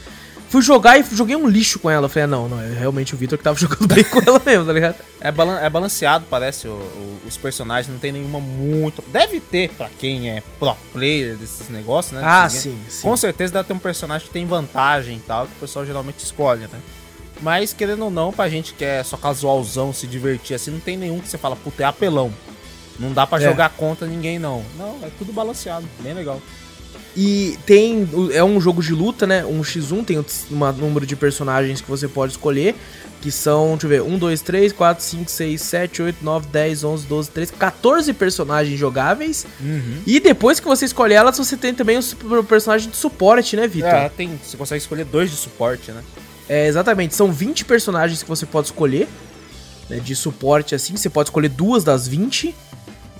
[0.53, 2.11] Fui jogar e joguei um lixo com ela.
[2.11, 4.67] Falei, ah, não, não, é realmente o Victor que tava jogando bem com ela mesmo,
[4.67, 4.97] tá ligado?
[5.19, 9.03] É, balan é balanceado, parece, o, o, os personagens, não tem nenhuma muito.
[9.11, 12.21] Deve ter, pra quem é pro player desses negócios, né?
[12.23, 15.55] Ah, sim, sim, Com certeza deve ter um personagem que tem vantagem e tal, que
[15.55, 16.81] o pessoal geralmente escolhe, né?
[17.41, 20.99] Mas, querendo ou não, pra gente que é só casualzão, se divertir assim, não tem
[20.99, 22.31] nenhum que você fala, puta, é apelão.
[22.99, 23.49] Não dá para é.
[23.49, 24.63] jogar contra ninguém, não.
[24.77, 26.43] Não, é tudo balanceado, bem legal.
[27.17, 28.09] E tem.
[28.33, 29.45] É um jogo de luta, né?
[29.45, 32.75] Um x1, tem um número de personagens que você pode escolher.
[33.21, 36.83] Que são, deixa eu ver, 1, 2, 3, 4, 5, 6, 7, 8, 9, 10,
[36.85, 39.47] 11, 12, 13, 14 personagens jogáveis.
[39.61, 39.99] Uhum.
[40.05, 43.91] E depois que você escolhe elas, você tem também o personagem de suporte, né, Vitor?
[43.91, 44.41] É, tem.
[44.43, 46.03] Você consegue escolher dois de suporte, né?
[46.49, 47.15] É, exatamente.
[47.15, 49.07] São 20 personagens que você pode escolher.
[49.89, 50.97] Né, de suporte, assim.
[50.97, 52.53] Você pode escolher duas das 20.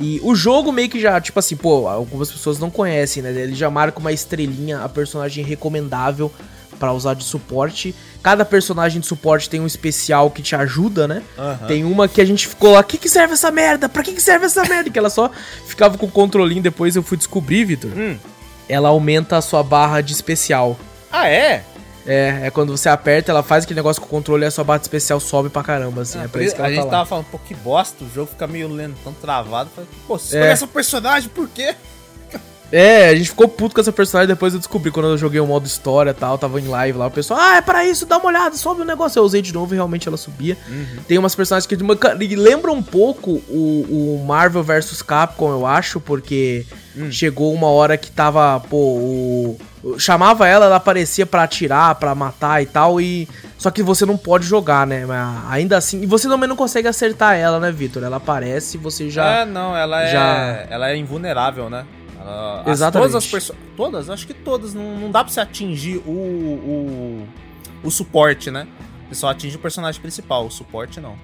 [0.01, 3.31] E o jogo meio que já, tipo assim, pô, algumas pessoas não conhecem, né?
[3.31, 6.33] Ele já marca uma estrelinha, a personagem recomendável
[6.79, 7.95] para usar de suporte.
[8.23, 11.23] Cada personagem de suporte tem um especial que te ajuda, né?
[11.39, 11.67] Uhum.
[11.69, 13.89] Tem uma que a gente ficou lá, que que serve essa merda?
[13.89, 14.91] Pra que que serve essa merda?
[14.91, 15.31] que ela só
[15.67, 17.91] ficava com o controlinho, depois eu fui descobrir, Vitor.
[17.97, 18.17] Hum.
[18.69, 20.77] Ela aumenta a sua barra de especial.
[21.11, 21.63] Ah, é?
[22.07, 24.65] É, é quando você aperta, ela faz aquele negócio com o controle e a sua
[24.65, 26.19] barra especial sobe pra caramba, assim.
[26.19, 26.91] Ah, é pra isso que ela A tá gente lá.
[26.91, 29.71] tava falando, pô, que bosta, o jogo fica meio lento, tão travado.
[29.75, 30.49] Falei, pô, você é.
[30.49, 31.75] essa personagem, por quê?
[32.73, 35.47] É, a gente ficou puto com essa personagem depois eu descobri quando eu joguei o
[35.47, 38.17] modo história e tal, tava em live lá, o pessoal, ah, é para isso, dá
[38.17, 39.19] uma olhada, sobe o negócio.
[39.19, 40.57] Eu usei de novo e realmente ela subia.
[40.67, 41.03] Uhum.
[41.07, 41.77] Tem umas personagens que
[42.35, 46.65] lembram um pouco o, o Marvel vs Capcom, eu acho, porque
[46.97, 47.13] hum.
[47.13, 49.59] chegou uma hora que tava, pô, o
[49.99, 53.29] chamava ela, ela aparecia para atirar, para matar e tal, e
[53.59, 55.05] só que você não pode jogar, né?
[55.05, 58.03] Mas ainda assim, e você também não consegue acertar ela, né, Vitor?
[58.03, 60.37] Ela aparece e você já É, não, ela já...
[60.37, 61.85] é ela é invulnerável, né?
[62.21, 63.07] Ela, Exatamente.
[63.07, 66.11] As, todas as pessoas, todas, acho que todas, não, não dá para você atingir o,
[66.11, 67.29] o
[67.83, 68.67] o suporte, né?
[69.09, 71.17] Você só atinge o personagem principal, o suporte não.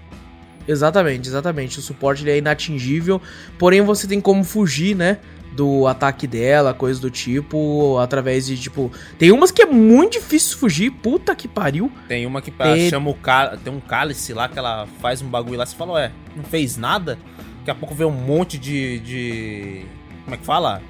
[0.67, 1.79] Exatamente, exatamente.
[1.79, 3.21] O suporte ele é inatingível,
[3.59, 5.19] porém você tem como fugir, né?
[5.59, 8.93] Do ataque dela, coisa do tipo, através de, tipo...
[9.19, 11.91] Tem umas que é muito difícil fugir, puta que pariu.
[12.07, 12.89] Tem uma que tem...
[12.89, 15.95] chama o cálice, tem um cálice lá que ela faz um bagulho lá, você fala,
[15.95, 17.19] ué, não fez nada?
[17.59, 19.01] Daqui a pouco vê um monte de...
[19.01, 19.83] de...
[20.23, 20.81] como é que fala?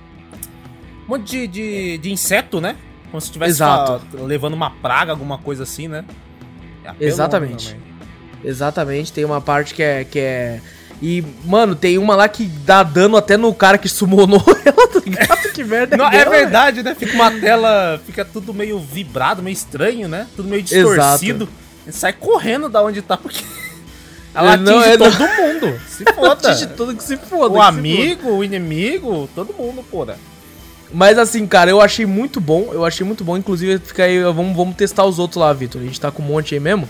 [1.07, 2.77] Um monte de, de, de inseto, né?
[3.11, 3.63] Como se estivesse
[4.13, 6.05] levando uma praga, alguma coisa assim, né?
[6.85, 7.75] É Exatamente.
[8.45, 10.05] Exatamente, tem uma parte que é...
[10.05, 10.61] Que é
[11.01, 15.01] e, mano, tem uma lá que dá dano até no cara que summonou ela, tá
[15.05, 15.53] ligado?
[15.53, 16.95] Que merda é Não, é, verdade, né?
[16.95, 20.27] Fica uma tela, fica tudo meio vibrado, meio estranho, né?
[20.35, 21.49] Tudo meio distorcido.
[21.87, 21.99] Exato.
[21.99, 23.45] Sai correndo da onde tá, porque
[24.35, 25.25] ela atinge não, é todo do...
[25.25, 25.81] mundo.
[25.89, 26.33] Se foda.
[26.33, 27.55] atinge tudo que se foda.
[27.55, 28.35] O amigo, foda.
[28.35, 30.17] o inimigo, todo mundo, porra.
[30.93, 32.71] Mas assim, cara, eu achei muito bom.
[32.73, 33.37] Eu achei muito bom.
[33.37, 35.81] Inclusive, fica aí, vamos, vamos testar os outros lá, Vitor.
[35.81, 36.89] A gente tá com um monte aí mesmo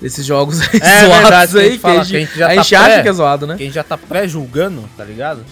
[0.00, 2.70] desses jogos aí, é, zoados verdade, aí, que a gente, que a gente, a gente
[2.70, 3.56] tá acha que é zoado, né?
[3.56, 5.44] Que a gente já tá pré-julgando, tá ligado?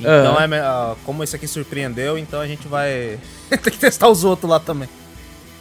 [0.00, 0.54] Então, uhum.
[0.54, 3.18] é, como esse aqui surpreendeu, então a gente vai
[3.50, 4.88] ter que testar os outros lá também.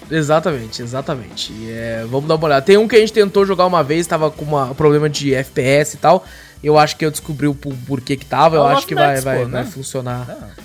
[0.09, 1.53] Exatamente, exatamente.
[1.69, 2.65] É, vamos dar uma olhada.
[2.65, 5.95] Tem um que a gente tentou jogar uma vez, tava com um problema de FPS
[5.95, 6.25] e tal.
[6.63, 8.55] Eu acho que eu descobri o porquê que tava.
[8.55, 9.61] Eu é acho que vai, vai, né?
[9.61, 10.27] vai funcionar.
[10.29, 10.61] É.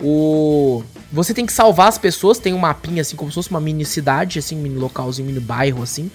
[0.00, 0.82] O...
[1.12, 3.84] Você tem que salvar as pessoas, tem um mapinha assim, como se fosse uma mini
[3.84, 6.10] cidade, assim, mini localzinho, mini bairro, assim.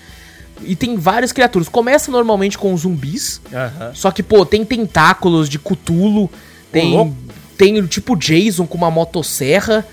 [0.63, 1.69] E tem várias criaturas.
[1.69, 3.91] Começa normalmente com zumbis, Aham.
[3.93, 6.29] só que, pô, tem tentáculos de cutulo,
[6.71, 7.15] tem.
[7.57, 9.85] Tem tipo Jason com uma motosserra,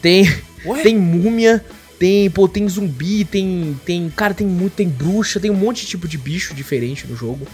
[0.00, 0.24] tem,
[0.64, 0.82] Ué?
[0.82, 1.64] tem múmia,
[1.98, 5.88] tem, pô, tem zumbi, tem, tem, cara, tem muito, tem bruxa, tem um monte de
[5.88, 7.46] tipo de bicho diferente no jogo.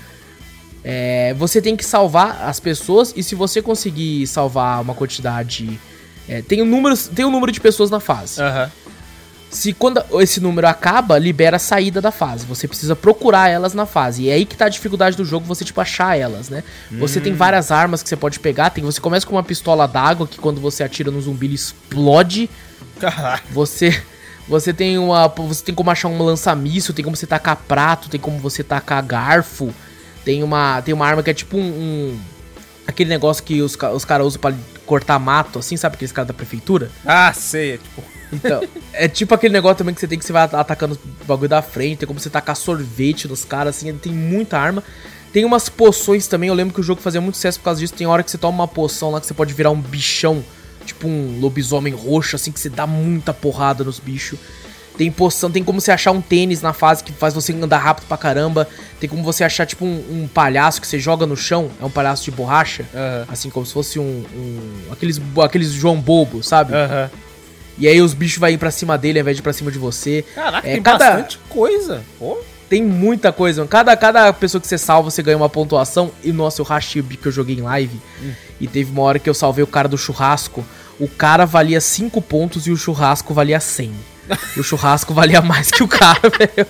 [0.84, 5.80] É, você tem que salvar as pessoas e se você conseguir salvar uma quantidade,
[6.28, 8.40] é, tem um número, tem um número de pessoas na fase.
[8.42, 8.70] Aham.
[9.54, 12.44] Se quando esse número acaba, libera a saída da fase.
[12.46, 14.24] Você precisa procurar elas na fase.
[14.24, 16.64] E é aí que tá a dificuldade do jogo, você, tipo, achar elas, né?
[16.90, 18.70] Você tem várias armas que você pode pegar.
[18.70, 22.50] Tem, você começa com uma pistola d'água, que quando você atira no zumbi, ele explode.
[22.98, 23.44] Caraca.
[23.52, 24.02] Você.
[24.48, 25.28] Você tem uma.
[25.28, 29.02] Você tem como achar um lança-míssil, tem como você tacar prato, tem como você tacar
[29.04, 29.72] garfo.
[30.24, 30.82] Tem uma.
[30.82, 31.60] Tem uma arma que é tipo um.
[31.62, 32.20] um-
[32.86, 34.52] aquele negócio que os, os caras usam pra
[34.84, 35.94] cortar mato, assim, sabe?
[35.94, 36.90] Aqueles caras da prefeitura.
[37.06, 37.74] Ah, sei.
[37.74, 38.02] é Tipo,
[38.34, 38.62] Então,
[38.92, 41.62] é tipo aquele negócio também que você tem que você vai atacando o bagulho da
[41.62, 44.82] frente, tem como você tacar sorvete nos caras, assim, tem muita arma.
[45.32, 47.94] Tem umas poções também, eu lembro que o jogo fazia muito sucesso por causa disso.
[47.94, 50.44] Tem hora que você toma uma poção lá que você pode virar um bichão,
[50.84, 54.38] tipo um lobisomem roxo, assim, que você dá muita porrada nos bichos.
[54.96, 58.06] Tem poção, tem como você achar um tênis na fase que faz você andar rápido
[58.06, 58.68] pra caramba.
[59.00, 61.90] Tem como você achar, tipo, um, um palhaço que você joga no chão, é um
[61.90, 62.84] palhaço de borracha.
[62.94, 63.24] Aham.
[63.26, 64.24] Assim, como se fosse um.
[64.32, 66.72] um- aqueles, aqueles João Bobo, sabe?
[66.72, 67.10] Aham.
[67.78, 69.70] E aí os bichos vão ir pra cima dele ao invés de ir pra cima
[69.70, 70.24] de você.
[70.34, 72.02] Caraca, É, tem cada- bastante coisa.
[72.18, 72.38] Pô.
[72.68, 73.60] Tem muita coisa.
[73.60, 73.68] mano.
[73.68, 76.10] Cada, cada pessoa que você salva, você ganha uma pontuação.
[76.22, 78.00] E nossa, eu rachei o bico que eu joguei em live.
[78.60, 80.64] E teve uma hora que eu salvei o cara do churrasco.
[80.98, 83.92] O cara valia 5 pontos e o churrasco valia 100.
[84.56, 86.66] E o churrasco valia mais que o cara, velho.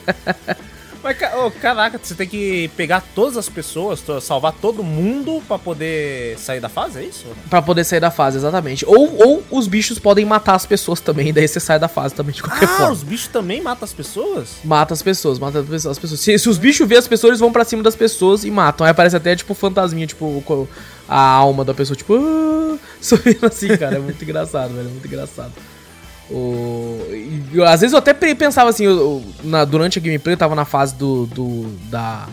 [1.04, 6.38] Mas, ô, caraca, você tem que pegar todas as pessoas, salvar todo mundo pra poder
[6.38, 7.26] sair da fase, é isso?
[7.50, 8.86] Pra poder sair da fase, exatamente.
[8.86, 11.30] Ou, ou os bichos podem matar as pessoas também.
[11.34, 12.92] Daí você sai da fase também de qualquer Ah, forma.
[12.92, 14.48] os bichos também matam as pessoas?
[14.64, 15.92] Mata as pessoas, mata as pessoas.
[15.92, 16.20] as pessoas.
[16.20, 18.86] Se, se os bichos vê as pessoas, eles vão pra cima das pessoas e matam.
[18.86, 20.42] Aí aparece até, tipo, fantasminha, tipo,
[21.06, 23.96] a alma da pessoa, tipo, ah, subindo assim, cara.
[23.96, 24.88] É muito engraçado, velho.
[24.88, 25.52] É muito engraçado.
[26.30, 27.00] O...
[27.52, 30.38] e às vezes eu até pe- pensava assim, eu- eu- na- durante a gameplay eu
[30.38, 31.26] tava na fase do.
[31.26, 32.26] do da.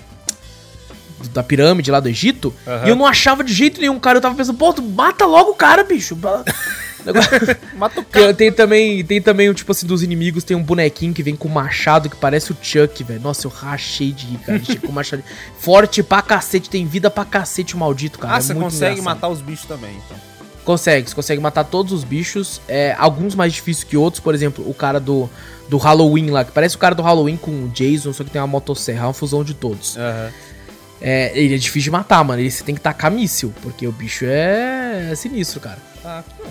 [1.33, 2.87] Da pirâmide lá do Egito, Aham.
[2.87, 4.17] e eu não achava de jeito nenhum, cara.
[4.17, 6.17] Eu tava pensando, pô, tu mata logo o cara, bicho.
[7.77, 8.33] Mata o cara.
[8.33, 12.09] tem também, tem também tipo assim dos inimigos, tem um bonequinho que vem com machado
[12.09, 13.19] que parece o Chuck, velho.
[13.21, 14.61] Nossa, eu rachei de rir, cara.
[14.85, 15.23] Com machado.
[15.59, 18.35] Forte pra cacete, tem vida pra cacete o maldito, cara.
[18.35, 19.03] Ah, É você consegue engraçado.
[19.15, 20.17] matar os bichos também, então.
[20.63, 22.61] Consegue, você consegue matar todos os bichos.
[22.67, 25.29] É, alguns mais difíceis que outros, por exemplo, o cara do,
[25.67, 28.39] do Halloween lá, que parece o cara do Halloween com o Jason, só que tem
[28.39, 29.97] uma motosserra, é uma fusão de todos.
[29.97, 30.31] Aham.
[31.01, 32.39] É, ele é difícil de matar, mano.
[32.39, 35.79] Ele você tem que tacar míssil, porque o bicho é, é sinistro, cara.
[36.05, 36.43] Ah, pô.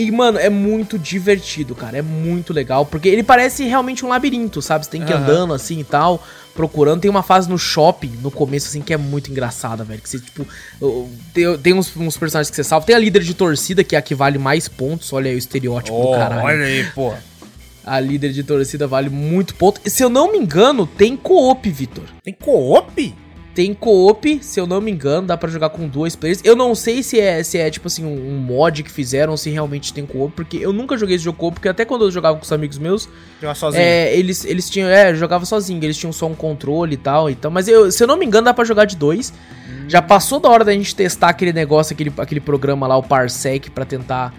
[0.00, 1.98] E, mano, é muito divertido, cara.
[1.98, 2.84] É muito legal.
[2.86, 4.84] Porque ele parece realmente um labirinto, sabe?
[4.84, 5.22] Você tem que ir Aham.
[5.24, 6.22] andando assim e tal,
[6.54, 7.00] procurando.
[7.00, 10.00] Tem uma fase no shopping, no começo, assim, que é muito engraçada, velho.
[10.00, 10.46] Que você, tipo.
[11.32, 12.86] Tem, tem uns, uns personagens que você salva.
[12.86, 15.12] Tem a líder de torcida, que é a que vale mais pontos.
[15.12, 16.42] Olha aí o estereótipo do Oh, caralho.
[16.44, 17.14] olha aí, pô.
[17.84, 19.80] A líder de torcida vale muito ponto.
[19.84, 22.04] E se eu não me engano, tem co-op, Vitor.
[22.24, 23.14] Tem co-op?
[23.56, 26.42] Tem co-op, se eu não me engano, dá pra jogar com dois players.
[26.44, 29.48] Eu não sei se é, se é tipo assim, um, um mod que fizeram, se
[29.48, 32.36] realmente tem co-op, porque eu nunca joguei esse jogo co-op, porque até quando eu jogava
[32.36, 33.08] com os amigos meus,
[33.40, 33.82] Jogar sozinho.
[33.82, 37.30] é, eles, eles tinham, é, eu jogava sozinho, eles tinham só um controle e tal,
[37.30, 39.32] então, mas eu, se eu não me engano, dá pra jogar de dois.
[39.88, 43.70] Já passou da hora da gente testar aquele negócio, aquele, aquele programa lá, o Parsec,
[43.70, 44.34] pra tentar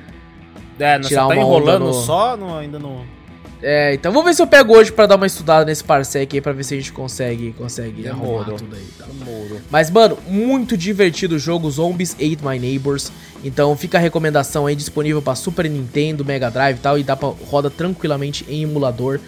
[0.77, 3.16] É, não, você tirar tá uma enrolando no- só, não, ainda não...
[3.61, 6.41] É, então vamos ver se eu pego hoje pra dar uma estudada nesse Parsec aí,
[6.41, 8.41] pra ver se a gente consegue, consegue Demorou.
[8.41, 8.85] arrumar tudo aí.
[8.97, 9.05] Tá?
[9.05, 9.59] Demorou.
[9.71, 13.11] Mas, mano, muito divertido o jogo Zombies Ate My Neighbors.
[13.43, 16.99] Então fica a recomendação aí disponível pra Super Nintendo, Mega Drive e tal.
[16.99, 19.19] E dá pra roda tranquilamente em emulador.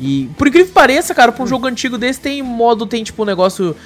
[0.00, 3.22] E por incrível que pareça, cara, pra um jogo antigo desse tem modo, tem tipo
[3.22, 3.76] um negócio.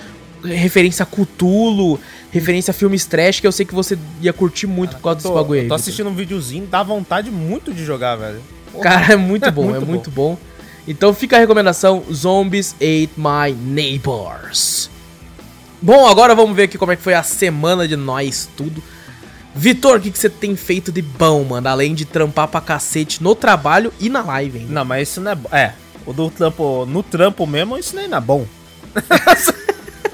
[0.44, 1.98] Referência a Cthulhu,
[2.30, 5.28] referência a filmes trash, que eu sei que você ia curtir muito por causa desse
[5.28, 5.66] Tô, bagulho aí.
[5.66, 8.40] tô assistindo um videozinho, dá vontade muito de jogar, velho.
[8.82, 9.86] Cara, é muito bom, Muito é bom.
[9.86, 10.38] muito bom.
[10.86, 14.90] Então fica a recomendação: Zombies Ate My Neighbors.
[15.80, 18.82] Bom, agora vamos ver aqui como é que foi a semana de nós tudo.
[19.54, 21.68] Vitor, o que, que você tem feito de bom, mano?
[21.68, 24.66] Além de trampar pra cacete no trabalho e na live, hein?
[24.70, 25.48] Não, mas isso não é bom.
[25.52, 25.72] É,
[26.06, 28.46] o do trampo, no trampo mesmo, isso nem é bom.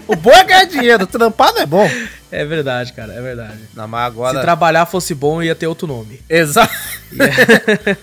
[0.06, 1.90] o bom é ganhar dinheiro, trampar não é bom.
[2.30, 3.58] É verdade, cara, é verdade.
[3.74, 4.38] Não, mas agora...
[4.38, 6.20] Se trabalhar fosse bom, ia ter outro nome.
[6.28, 6.72] Exato.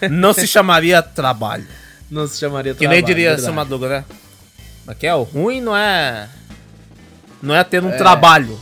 [0.10, 1.68] não se chamaria trabalho.
[2.10, 2.98] Não se chamaria Que trabalho.
[2.98, 3.44] nem diria verdade.
[3.44, 4.06] seu Madruga, né?
[4.86, 6.30] Mas que é, o ruim não é...
[7.42, 8.60] Não é ter um trabalho.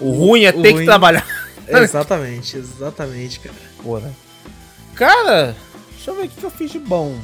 [0.00, 1.26] O ruim é o ter ruim- que trabalhar.
[1.68, 3.54] Exatamente, exatamente, cara.
[3.82, 4.10] Porra.
[4.94, 5.54] Cara,
[5.94, 7.18] deixa eu ver o que que eu fiz de bom.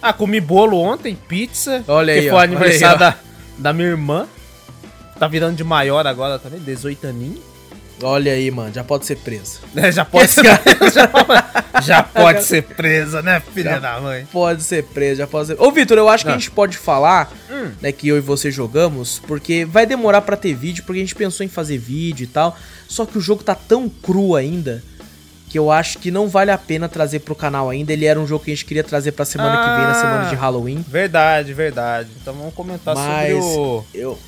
[0.00, 1.82] Ah, comi bolo ontem, pizza.
[1.88, 3.16] Olha que aí, foi ó, aniversário da,
[3.58, 4.26] da minha irmã.
[5.18, 7.40] Tá virando de maior agora também, 18 aninhos.
[8.02, 9.60] Olha aí, mano, já pode ser preso.
[9.76, 10.60] É, já pode ser já,
[11.80, 14.26] já pode ser presa, né, filha da mãe?
[14.32, 15.60] Pode ser preso, já pode ser.
[15.60, 16.34] Ô, Vitor, eu acho que Ah.
[16.34, 17.70] a gente pode falar, Hum.
[17.80, 21.14] né, que eu e você jogamos, porque vai demorar pra ter vídeo, porque a gente
[21.14, 22.56] pensou em fazer vídeo e tal.
[22.88, 24.82] Só que o jogo tá tão cru ainda
[25.54, 27.92] que eu acho que não vale a pena trazer pro canal ainda.
[27.92, 29.94] Ele era um jogo que a gente queria trazer pra semana que vem, na Ah.
[29.94, 30.84] semana de Halloween.
[30.88, 32.08] Verdade, verdade.
[32.20, 34.18] Então vamos comentar Mas sobre o eu.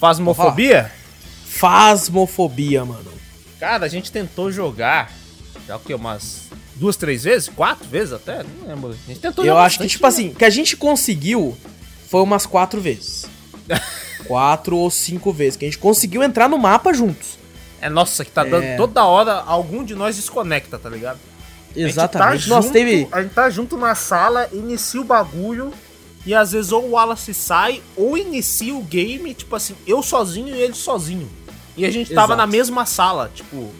[0.00, 0.90] Fasmofobia.
[1.46, 3.12] Fasmofobia, mano.
[3.60, 5.12] Cara, a gente tentou jogar
[5.64, 7.48] já o que, umas duas, três vezes?
[7.48, 8.42] Quatro vezes até?
[8.42, 8.90] Não lembro.
[8.90, 10.08] A gente tentou Eu acho que, tipo né?
[10.08, 11.56] assim, que a gente conseguiu
[12.10, 13.26] foi umas quatro vezes.
[14.26, 15.56] quatro ou cinco vezes.
[15.56, 17.38] Que a gente conseguiu entrar no mapa juntos.
[17.84, 18.50] É, nossa, que tá É.
[18.50, 21.18] dando toda hora, algum de nós desconecta, tá ligado?
[21.76, 22.28] Exatamente.
[22.32, 23.08] A gente tá Nossa, junto, teve.
[23.12, 25.72] A gente tá junto na sala, inicia o bagulho,
[26.24, 30.54] e às vezes ou o Wallace sai, ou inicia o game, tipo assim, eu sozinho
[30.54, 31.28] e ele sozinho.
[31.76, 32.38] E a gente tava Exato.
[32.38, 33.70] na mesma sala, tipo,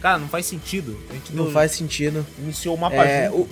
[0.00, 0.98] cara, não faz sentido.
[1.10, 2.26] A gente Não faz sentido.
[2.38, 3.48] iniciou o mapa É, junto.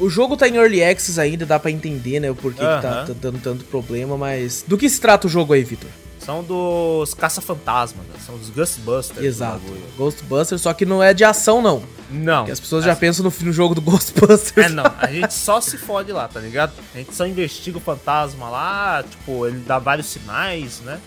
[0.00, 2.30] o, o jogo tá em Early Access ainda, dá pra entender, né?
[2.30, 4.64] O porquê que tá, tá dando tanto problema, mas.
[4.66, 5.90] Do que se trata o jogo aí, Vitor?
[6.24, 8.14] São dos caça-fantasmas, né?
[8.24, 9.24] são dos Ghostbusters.
[9.24, 9.60] Exato.
[9.96, 11.82] Ghostbusters, só que não é de ação, não.
[12.10, 12.38] Não.
[12.38, 14.66] Porque as pessoas já pensam no, no jogo do Ghostbusters.
[14.66, 16.72] É, não, a gente só se fode lá, tá ligado?
[16.94, 21.00] A gente só investiga o fantasma lá, tipo, ele dá vários sinais, né?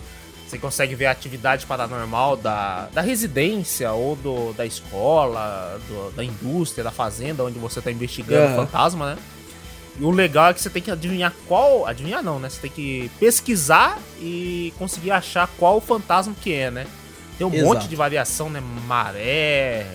[0.46, 6.24] Você consegue ver a atividade paranormal da, da residência ou do, da escola, do- da
[6.24, 9.18] indústria, da fazenda, onde você tá investigando o fantasma, né?
[10.00, 11.86] E o legal é que você tem que adivinhar qual.
[11.86, 12.48] Adivinhar não, né?
[12.48, 16.86] Você tem que pesquisar e conseguir achar qual o fantasma que é, né?
[17.36, 17.68] Tem um Exato.
[17.68, 18.60] monte de variação, né?
[18.86, 19.86] Maré,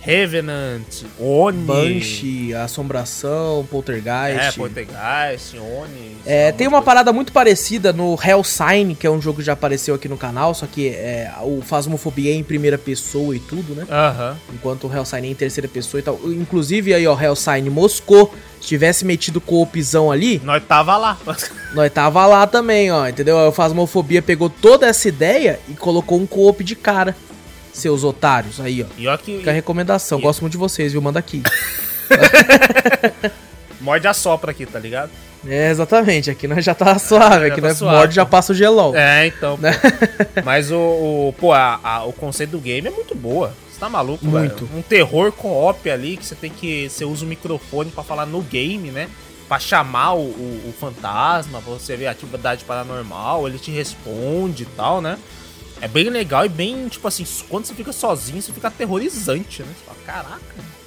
[0.00, 1.58] Revenant, Oni.
[1.64, 4.40] Banshee, Assombração, Poltergeist.
[4.40, 6.16] É, Poltergeist, Oni.
[6.24, 6.84] É, tem uma coisa.
[6.84, 10.54] parada muito parecida no Hellsign, que é um jogo que já apareceu aqui no canal,
[10.54, 13.86] só que é, o Phasmophobia é em primeira pessoa e tudo, né?
[13.90, 14.36] Aham.
[14.54, 16.18] Enquanto o Hellsign é em terceira pessoa e tal.
[16.26, 18.32] Inclusive aí, ó, Hellsign moscou.
[18.68, 21.16] Se tivesse metido coopzão ali, Nós tava lá.
[21.72, 23.34] nós tava lá também, ó, entendeu?
[23.38, 27.16] O Phasmophobia pegou toda essa ideia e colocou um coop de cara.
[27.72, 28.86] Seus otários, aí, ó.
[28.98, 30.18] E ó que Fica a recomendação.
[30.18, 31.00] E- Gosto muito de vocês, viu?
[31.00, 31.42] Manda aqui.
[33.80, 35.10] morde a sopra aqui, tá ligado?
[35.46, 36.30] É, exatamente.
[36.30, 37.46] Aqui nós já tá suave.
[37.46, 37.96] já Aqui tá nós suave.
[37.96, 38.94] morde já passa o gelol.
[38.94, 39.58] É, então.
[40.44, 43.54] Mas o, o- pô, a- a- o conceito do game é muito boa.
[43.78, 44.64] Você tá maluco, Muito.
[44.66, 44.76] velho?
[44.76, 46.88] Um terror co-op ali que você tem que.
[46.88, 49.08] Você usa o microfone pra falar no game, né?
[49.46, 54.64] Pra chamar o, o- o fantasma, pra você ver a atividade paranormal, ele te responde
[54.64, 55.16] e tal, né?
[55.80, 59.68] É bem legal e bem, tipo assim, quando você fica sozinho, você fica aterrorizante, né?
[59.78, 60.78] Você fala, caraca.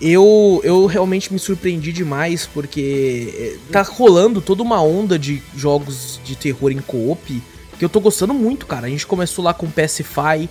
[0.00, 6.20] Eu, eu realmente me surpreendi demais porque é, tá rolando toda uma onda de jogos
[6.22, 7.42] de terror em co-op
[7.78, 8.86] que eu tô gostando muito, cara.
[8.86, 10.48] A gente começou lá com Pacify,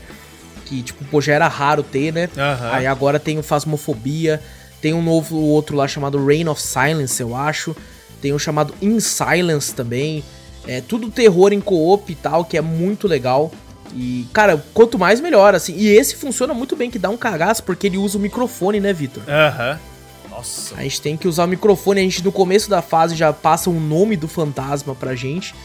[0.68, 2.30] que tipo, pô, já era raro ter, né?
[2.38, 2.72] Aham.
[2.74, 4.42] Aí agora tem o Phasmophobia,
[4.82, 7.76] tem um novo outro lá chamado Reign of Silence, eu acho.
[8.22, 10.24] Tem um chamado In Silence também.
[10.68, 13.52] É tudo terror em co-op e tal, que é muito legal.
[13.94, 15.74] E, cara, quanto mais melhor, assim.
[15.78, 18.92] E esse funciona muito bem, que dá um cagaço, porque ele usa o microfone, né,
[18.92, 19.24] Vitor?
[19.28, 19.80] Aham.
[20.30, 20.76] Nossa.
[20.76, 23.70] A gente tem que usar o microfone, a gente no começo da fase já passa
[23.70, 25.56] o nome do fantasma pra gente.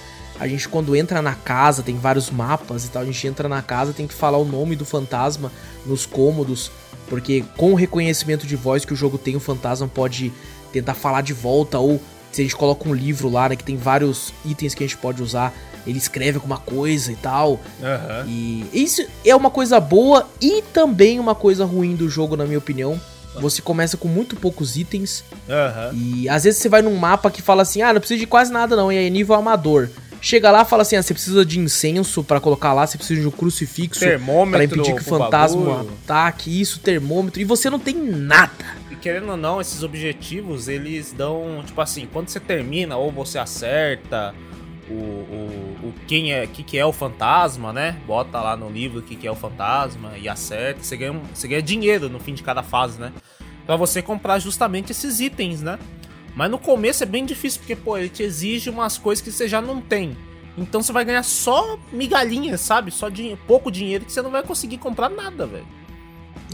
[0.42, 3.02] A gente, quando entra na casa, tem vários mapas e tal.
[3.02, 5.52] A gente entra na casa, tem que falar o nome do fantasma
[5.86, 6.68] nos cômodos.
[7.06, 10.32] Porque com o reconhecimento de voz que o jogo tem, o fantasma pode
[10.72, 11.78] tentar falar de volta.
[11.78, 13.54] Ou se a gente coloca um livro lá, né?
[13.54, 15.54] Que tem vários itens que a gente pode usar.
[15.86, 17.60] Ele escreve alguma coisa e tal.
[17.80, 18.26] Aham.
[18.26, 22.58] E isso é uma coisa boa e também uma coisa ruim do jogo, na minha
[22.58, 23.00] opinião.
[23.36, 25.22] Você começa com muito poucos itens.
[25.48, 25.92] Aham.
[25.94, 28.52] E às vezes você vai num mapa que fala assim: ah, não precisa de quase
[28.52, 29.88] nada não, e aí é nível amador.
[30.22, 33.26] Chega lá fala assim: ah, você precisa de incenso pra colocar lá, você precisa de
[33.26, 34.00] um crucifixo
[34.52, 35.98] pra impedir que o fantasma bagulho.
[36.04, 38.64] ataque, isso, termômetro, e você não tem nada.
[38.88, 43.36] E querendo ou não, esses objetivos, eles dão, tipo assim, quando você termina, ou você
[43.36, 44.32] acerta
[44.88, 47.96] o, o, o quem é, que, que é o fantasma, né?
[48.06, 51.48] Bota lá no livro o que, que é o fantasma e acerta, você ganha, você
[51.48, 53.12] ganha dinheiro no fim de cada fase, né?
[53.66, 55.80] Pra você comprar justamente esses itens, né?
[56.34, 59.46] Mas no começo é bem difícil, porque, pô, ele te exige umas coisas que você
[59.48, 60.16] já não tem.
[60.56, 62.90] Então você vai ganhar só migalhinhas, sabe?
[62.90, 65.66] Só dinhe- pouco dinheiro que você não vai conseguir comprar nada, velho.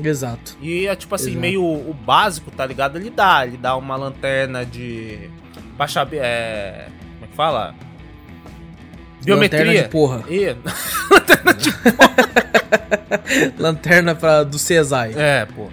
[0.03, 0.57] Exato.
[0.63, 1.41] E é tipo assim, Exato.
[1.41, 2.97] meio o básico, tá ligado?
[2.97, 5.29] Ele dá, ele dá uma lanterna de.
[5.77, 6.07] Baixa.
[6.13, 6.87] É.
[7.15, 7.75] Como é que fala?
[9.19, 9.83] Lanterna Biometria.
[9.83, 10.25] de porra.
[10.31, 10.57] E-
[13.59, 15.13] Lanterna pra, do CESAI.
[15.17, 15.69] É, pô.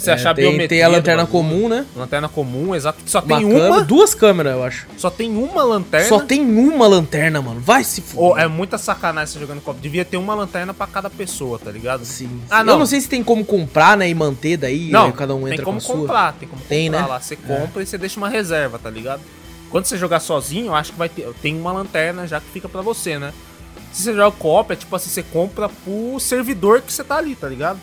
[0.00, 0.68] Você É, achar tem, biometria.
[0.68, 1.84] tem a lanterna comum, né?
[1.94, 2.98] Lanterna comum, exato.
[3.06, 3.80] Só Uma tem câmera, uma.
[3.84, 4.86] duas câmeras, eu acho.
[4.96, 6.08] Só tem uma lanterna.
[6.08, 7.60] Só tem uma lanterna, mano.
[7.60, 8.42] Vai se fuder.
[8.44, 9.80] é muita sacanagem você jogando copo.
[9.80, 12.04] Devia ter uma lanterna pra cada pessoa, tá ligado?
[12.04, 12.40] Sim.
[12.50, 12.78] Ah, Eu não.
[12.80, 15.52] não sei se tem como comprar, né, e manter daí, Não, aí cada um tem
[15.52, 15.96] entra como com a sua.
[16.00, 17.08] comprar, tem como Tem, comprar né?
[17.08, 17.20] lá.
[17.20, 19.20] Você compra e você deixa uma reserva, tá ligado?
[19.70, 21.28] Quando você jogar sozinho, eu acho que vai ter.
[21.42, 23.32] Tem uma lanterna já que fica pra você, né?
[23.92, 27.34] Se você joga co-op, é tipo assim, você compra pro servidor que você tá ali,
[27.34, 27.78] tá ligado?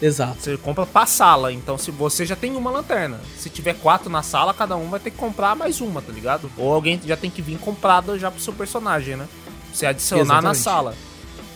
[0.00, 0.40] Exato.
[0.40, 1.52] Você compra pra sala.
[1.52, 5.00] Então, se você já tem uma lanterna, se tiver quatro na sala, cada um vai
[5.00, 6.50] ter que comprar mais uma, tá ligado?
[6.56, 9.28] Ou alguém já tem que vir comprada já pro seu personagem, né?
[9.44, 10.58] Pra Você adicionar na Exatamente.
[10.58, 10.94] sala.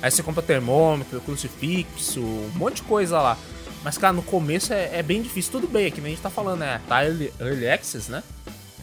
[0.02, 3.38] Aí você compra termômetro, crucifixo, um monte de coisa lá.
[3.82, 5.52] Mas, cara, no começo é, é bem difícil.
[5.52, 6.80] Tudo bem, é que nem a gente tá falando, né?
[6.86, 8.22] Tá early, early access, né?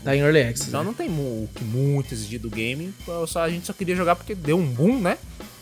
[0.04, 0.70] Tá em Early Access.
[0.70, 0.88] Então né?
[0.88, 2.94] não tem o que muito exigir do game.
[3.28, 5.18] Só, a gente só queria jogar porque deu um boom, né?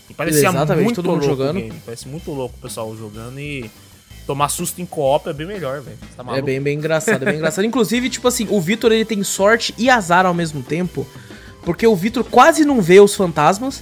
[0.09, 1.75] E parecia Exatamente, muito todo mundo louco jogando.
[1.85, 3.69] Parece muito louco o pessoal jogando e
[4.29, 5.97] tomar susto em co-op é bem melhor, velho.
[6.15, 7.65] Tá É bem, bem engraçado, é bem engraçado.
[7.65, 11.03] Inclusive, tipo assim, o Vitor ele tem sorte e azar ao mesmo tempo.
[11.63, 13.81] Porque o Vitor quase não vê os fantasmas.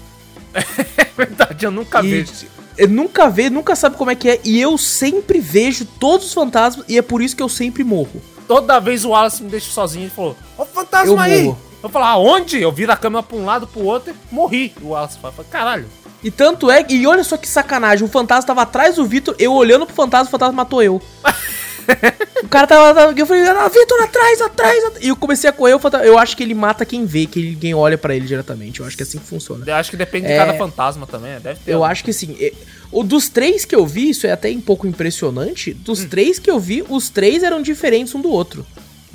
[0.97, 2.31] É verdade, eu nunca E- vejo.
[2.77, 4.39] Ele nunca vê, nunca sabe como é que é.
[4.45, 6.85] E eu sempre vejo todos os fantasmas.
[6.87, 8.21] E é por isso que eu sempre morro.
[8.47, 11.43] Toda vez o Wallace me deixa sozinho e falou: Ó, o fantasma Eu aí!
[11.43, 11.57] morro.
[11.83, 12.61] Eu falo, aonde?
[12.61, 14.73] Eu viro a câmera pra um lado pro outro e morri.
[14.81, 15.85] O Wallace fala, caralho.
[16.23, 16.85] E tanto é.
[16.89, 18.05] E olha só que sacanagem.
[18.05, 19.35] O fantasma tava atrás do Vitor.
[19.37, 21.01] Eu olhando pro fantasma, o fantasma matou eu.
[22.43, 22.93] o cara tava.
[22.93, 25.03] tava- Eu falei, ah, Vitor, atrás, atrás, atrás.
[25.05, 25.73] E eu comecei a correr.
[25.75, 28.79] O fantasma, eu acho que ele mata quem vê, que ninguém olha pra ele diretamente.
[28.79, 29.63] Eu acho que é assim que funciona.
[29.65, 30.37] Eu acho que depende de É.
[30.37, 31.39] cada fantasma também, né?
[31.41, 31.71] deve ter.
[31.71, 32.53] Eu acho que assim, é-
[32.91, 35.73] o dos três que eu vi, isso é até um pouco impressionante.
[35.73, 36.07] Dos Hum.
[36.09, 38.65] três que eu vi, os três eram diferentes um do outro.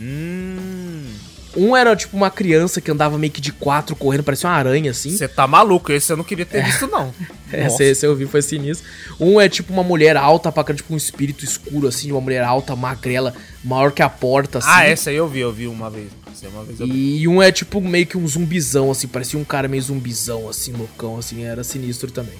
[0.00, 0.91] Hum.
[1.56, 4.90] Um era tipo uma criança que andava meio que de quatro correndo, parecia uma aranha
[4.90, 5.10] assim.
[5.16, 7.12] Você tá maluco, esse eu não queria ter visto, não.
[7.54, 8.88] É, esse, eu vi, foi sinistro.
[9.20, 12.20] Um é tipo uma mulher alta, pra cá, tipo um espírito escuro, assim, de uma
[12.22, 14.68] mulher alta, magrela, maior que a porta, assim.
[14.70, 16.08] Ah, essa aí eu vi, eu vi uma vez.
[16.50, 16.86] Uma vez eu.
[16.86, 20.72] E um é tipo meio que um zumbizão, assim, parecia um cara meio zumbizão, assim,
[20.72, 22.32] loucão, assim, era sinistro também.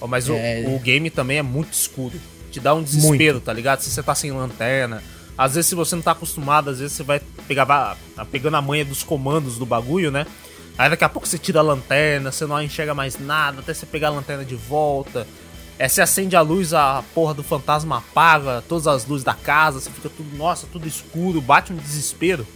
[0.00, 0.64] Ó, mas o- É.
[0.66, 2.14] o, game também é muito escuro.
[2.50, 3.80] Te dá um desespero, tá ligado?
[3.82, 5.02] Se você tá sem lanterna.
[5.36, 8.62] Às vezes, se você não tá acostumado, às vezes você vai pegar tá pegando a
[8.62, 10.26] manha dos comandos do bagulho, né?
[10.78, 13.86] Aí daqui a pouco você tira a lanterna, você não enxerga mais nada, até você
[13.86, 15.26] pegar a lanterna de volta.
[15.78, 19.78] É, você acende a luz, a porra do fantasma apaga, todas as luzes da casa,
[19.78, 22.46] você fica tudo, nossa, tudo escuro, bate um desespero.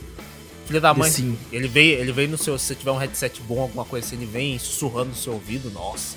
[0.66, 1.36] Filho da mãe, Sim.
[1.50, 4.16] ele vem, ele vem no seu, se você tiver um headset bom, alguma coisa assim,
[4.16, 6.16] ele vem sussurrando no seu ouvido, nossa.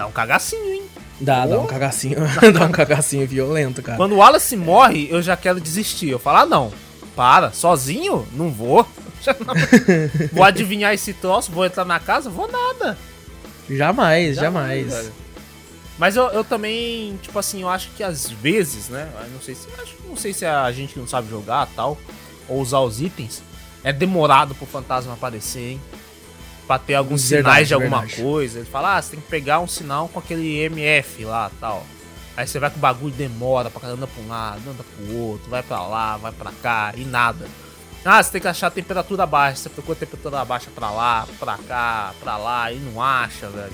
[0.00, 0.82] Dá um cagacinho, hein?
[1.20, 1.64] Dá, dá Oh.
[1.64, 2.16] um cagacinho,
[2.58, 3.98] dá um cagacinho violento, cara.
[3.98, 6.08] Quando o Wallace morre, eu já quero desistir.
[6.08, 6.72] Eu falo, ah, não,
[7.14, 8.26] para, sozinho?
[8.32, 8.86] Não vou.
[10.32, 12.30] Vou adivinhar esse troço, vou entrar na casa?
[12.30, 12.96] Vou nada.
[13.68, 14.86] Jamais, jamais.
[14.90, 15.12] velho.
[15.98, 19.06] Mas eu, eu também, tipo assim, eu acho que às vezes, né?
[19.34, 21.98] Não sei se acho- não sei se é a gente que não sabe jogar tal,
[22.48, 23.42] ou usar os itens,
[23.84, 25.80] é demorado pro fantasma aparecer, hein?
[26.70, 28.22] Pra ter alguns Verdade, sinais de alguma verdade.
[28.22, 28.60] coisa.
[28.60, 31.84] Ele fala, ah, você tem que pegar um sinal com aquele MF lá tal.
[32.36, 35.16] Aí você vai com o bagulho, demora pra caramba, anda pra um lado, anda pro
[35.16, 37.48] outro, vai pra lá, vai pra cá, e nada.
[38.04, 39.62] Ah, você tem que achar a temperatura baixa.
[39.62, 43.72] Você procura a temperatura baixa pra lá, pra cá, pra lá, e não acha, velho.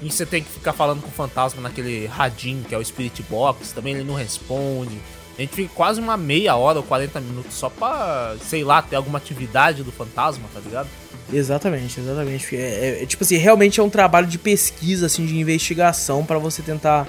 [0.00, 3.24] E você tem que ficar falando com o fantasma naquele radinho, que é o Spirit
[3.24, 5.00] Box, também ele não responde.
[5.40, 8.96] A gente fica quase uma meia hora ou 40 minutos só pra, sei lá, ter
[8.96, 10.86] alguma atividade do fantasma, tá ligado?
[11.32, 12.54] Exatamente, exatamente.
[12.54, 16.38] É, é, é, tipo assim, realmente é um trabalho de pesquisa, assim, de investigação para
[16.38, 17.08] você tentar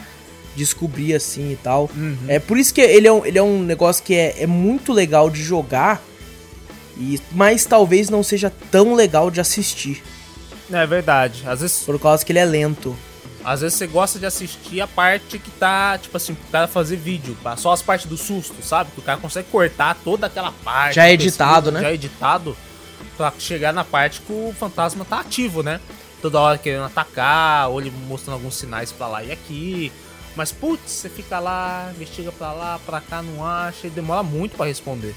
[0.55, 1.89] descobrir assim e tal.
[1.93, 2.15] Uhum.
[2.29, 4.93] É por isso que ele é um, ele é um negócio que é, é muito
[4.93, 6.01] legal de jogar,
[6.97, 10.01] e mas talvez não seja tão legal de assistir.
[10.71, 11.43] É verdade.
[11.45, 11.79] Às vezes.
[11.83, 12.95] Por causa que ele é lento.
[13.43, 16.95] Às vezes você gosta de assistir a parte que tá, tipo assim, pro cara fazer
[16.95, 18.91] vídeo, só as partes do susto, sabe?
[18.91, 20.95] Que o cara consegue cortar toda aquela parte.
[20.95, 21.81] Já é editado, né?
[21.81, 22.55] Já é editado
[23.17, 25.79] pra chegar na parte que o fantasma tá ativo, né?
[26.21, 29.91] Toda hora querendo atacar, ou ele mostrando alguns sinais pra lá e aqui.
[30.35, 34.55] Mas putz, você fica lá, investiga pra lá, pra cá, não acha, e demora muito
[34.55, 35.15] para responder.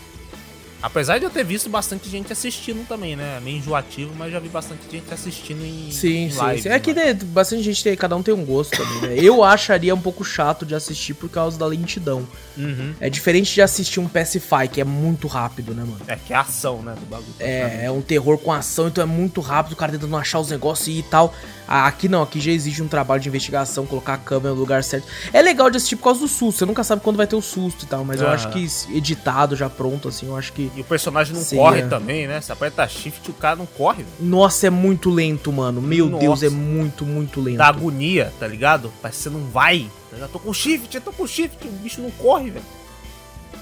[0.84, 3.40] Apesar de eu ter visto bastante gente assistindo também, né?
[3.42, 6.60] Meio enjoativo, mas já vi bastante gente assistindo em, sim, em sim, live.
[6.60, 9.16] Sim, É que né, bastante gente tem, cada um tem um gosto também, né?
[9.18, 12.28] Eu acharia um pouco chato de assistir por causa da lentidão.
[12.54, 12.92] Uhum.
[13.00, 16.02] É diferente de assistir um Pacify, que é muito rápido, né, mano?
[16.06, 17.34] É, que é ação, né, do bagulho.
[17.40, 20.50] É, é um terror com ação, então é muito rápido, o cara tentando achar os
[20.50, 21.34] negócios e tal.
[21.66, 25.06] Aqui não, aqui já exige um trabalho de investigação, colocar a câmera no lugar certo.
[25.32, 27.42] É legal de assistir por causa do susto, você nunca sabe quando vai ter o
[27.42, 28.26] susto e tal, mas uhum.
[28.26, 30.70] eu acho que editado, já pronto, assim, eu acho que.
[30.76, 31.64] E o personagem não seria...
[31.64, 32.40] corre também, né?
[32.40, 34.04] Você aperta shift o cara não corre.
[34.20, 35.80] Nossa, é muito lento, mano.
[35.80, 36.20] Meu Nossa.
[36.20, 37.58] Deus, é muito, muito lento.
[37.58, 38.92] Da agonia, tá ligado?
[39.00, 39.90] Parece que você não vai.
[40.12, 42.64] Eu já tô com shift, eu tô com shift, o bicho não corre, velho.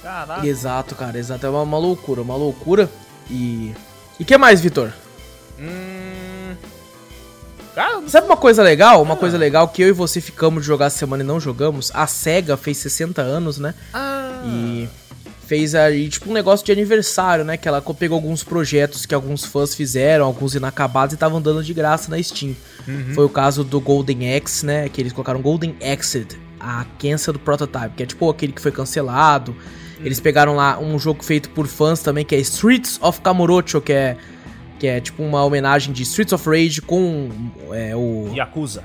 [0.03, 0.47] Caraca.
[0.47, 1.47] Exato, cara, exato.
[1.47, 2.91] É uma, uma loucura, uma loucura.
[3.31, 3.73] E.
[4.19, 4.93] E que mais, Vitor?
[5.59, 6.22] Hum.
[7.75, 9.03] Cara, sabe uma coisa legal?
[9.03, 9.17] Uma ah.
[9.17, 11.91] coisa legal que eu e você ficamos de jogar essa semana e não jogamos?
[11.95, 13.75] A SEGA fez 60 anos, né?
[13.95, 14.43] Ah.
[14.45, 14.89] E
[15.47, 17.57] fez aí, tipo, um negócio de aniversário, né?
[17.57, 21.75] Que ela pegou alguns projetos que alguns fãs fizeram, alguns inacabados, e estavam dando de
[21.75, 22.55] graça na Steam.
[22.87, 23.15] Uhum.
[23.15, 24.89] Foi o caso do Golden Axe, né?
[24.89, 26.87] Que eles colocaram Golden Exit, a
[27.33, 29.55] do Prototype, que é tipo aquele que foi cancelado.
[30.05, 33.93] Eles pegaram lá um jogo feito por fãs também, que é Streets of Kamurocho, que
[33.93, 34.17] é,
[34.83, 37.31] que é tipo uma homenagem de Streets of Rage com
[37.71, 38.29] é, o...
[38.35, 38.83] Yakuza.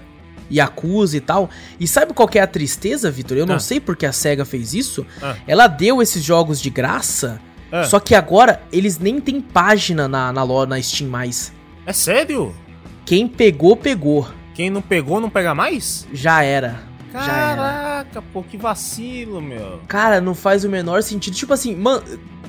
[0.51, 1.49] Yakuza e tal.
[1.79, 3.35] E sabe qual que é a tristeza, Vitor?
[3.35, 3.47] Eu ah.
[3.47, 5.03] não sei porque a SEGA fez isso.
[5.19, 5.35] Ah.
[5.47, 7.41] Ela deu esses jogos de graça,
[7.71, 7.83] ah.
[7.83, 11.51] só que agora eles nem tem página na, na, na Steam mais.
[11.83, 12.53] É sério?
[13.03, 14.29] Quem pegou, pegou.
[14.53, 16.07] Quem não pegou, não pega mais?
[16.13, 16.79] Já era.
[17.11, 19.81] Caraca, pô, que vacilo, meu.
[19.87, 21.33] Cara, não faz o menor sentido.
[21.33, 22.03] Tipo assim, mano,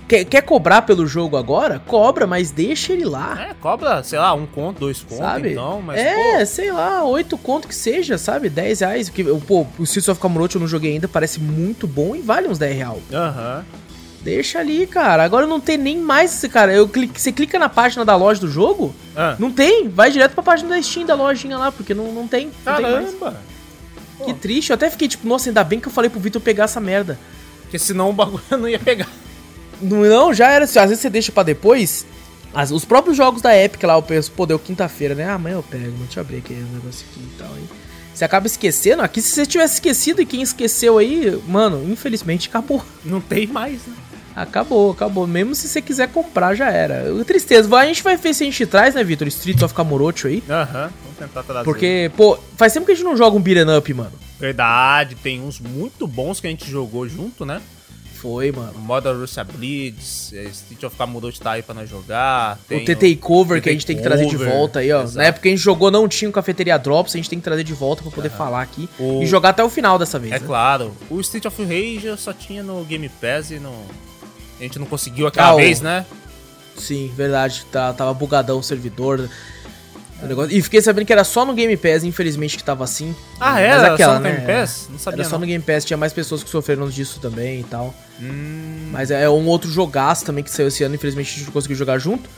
[0.08, 1.80] quer, quer cobrar pelo jogo agora?
[1.86, 3.48] Cobra, mas deixa ele lá.
[3.50, 5.52] É, cobra, sei lá, um conto, dois contos, sabe?
[5.52, 6.00] então, mas.
[6.00, 6.46] É, pô...
[6.46, 8.48] sei lá, oito conto que seja, sabe?
[8.48, 9.08] Dez reais.
[9.08, 12.48] Porque, pô, o Streets of Camurote eu não joguei ainda, parece muito bom e vale
[12.48, 13.02] uns 10 reais.
[13.12, 13.58] Aham.
[13.58, 13.88] Uhum.
[14.20, 15.22] Deixa ali, cara.
[15.22, 16.72] Agora não tem nem mais esse cara.
[16.72, 19.36] Eu clique, você clica na página da loja do jogo, ah.
[19.38, 19.88] não tem.
[19.88, 22.46] Vai direto pra página da Steam da lojinha lá, porque não, não tem.
[22.46, 23.36] Não Caramba!
[24.18, 24.70] Tem que triste.
[24.70, 27.18] Eu até fiquei tipo, nossa, ainda bem que eu falei pro Vitor pegar essa merda.
[27.62, 29.08] Porque senão o bagulho não ia pegar.
[29.80, 30.78] Não, já era assim.
[30.78, 32.06] Às vezes você deixa pra depois.
[32.54, 35.24] As, os próprios jogos da Epic lá, eu penso, pô, deu quinta-feira, né?
[35.24, 37.56] Ah, amanhã eu pego, deixa eu abrir aqui o negócio aqui e tal.
[37.56, 37.68] Hein?
[38.14, 39.02] Você acaba esquecendo.
[39.02, 42.84] Aqui, se você tivesse esquecido e quem esqueceu aí, mano, infelizmente acabou.
[43.04, 43.94] Não tem mais, né?
[44.34, 45.26] Acabou, acabou.
[45.26, 47.04] Mesmo se você quiser comprar, já era.
[47.24, 47.76] Tristeza.
[47.76, 49.26] A gente vai ver se a gente traz, né, Vitor?
[49.28, 50.42] Streets of Kamurocho aí.
[50.48, 50.90] Aham, uhum.
[51.02, 51.64] vamos tentar trazer.
[51.64, 54.12] Porque, pô, faz tempo que a gente não joga um beat'em up, mano.
[54.38, 57.60] Verdade, tem uns muito bons que a gente jogou junto, né?
[58.20, 58.78] Foi, mano.
[58.78, 62.58] Modern Russia Blitz, é, Street of Kamurocho tá aí pra nós jogar.
[62.70, 65.02] o TT Cover que a gente tem que trazer de volta aí, ó.
[65.02, 65.18] Exato.
[65.18, 67.44] Na época que a gente jogou não tinha o Cafeteria Drops, a gente tem que
[67.44, 68.36] trazer de volta pra poder uhum.
[68.36, 68.88] falar aqui.
[68.98, 69.22] O...
[69.22, 70.32] E jogar até o final dessa vez.
[70.32, 70.46] É né?
[70.46, 70.96] claro.
[71.08, 73.72] O Street of Rage só tinha no Game Pass e no
[74.58, 76.04] a gente não conseguiu aquela ah, vez, né?
[76.76, 77.64] Sim, verdade.
[77.70, 79.28] Tá, tava bugadão o servidor.
[80.50, 83.14] E fiquei sabendo que era só no Game Pass, infelizmente, que tava assim.
[83.38, 83.70] Ah, é?
[83.70, 84.32] Mas era aquela, só no né?
[84.32, 84.88] Game Pass?
[84.90, 85.20] Não sabia.
[85.20, 85.40] Era só não.
[85.40, 87.94] no Game Pass, tinha mais pessoas que sofreram disso também e tal.
[88.20, 88.88] Hum.
[88.90, 91.76] Mas é um outro jogaço também que saiu esse ano, infelizmente a gente não conseguiu
[91.76, 92.28] jogar junto.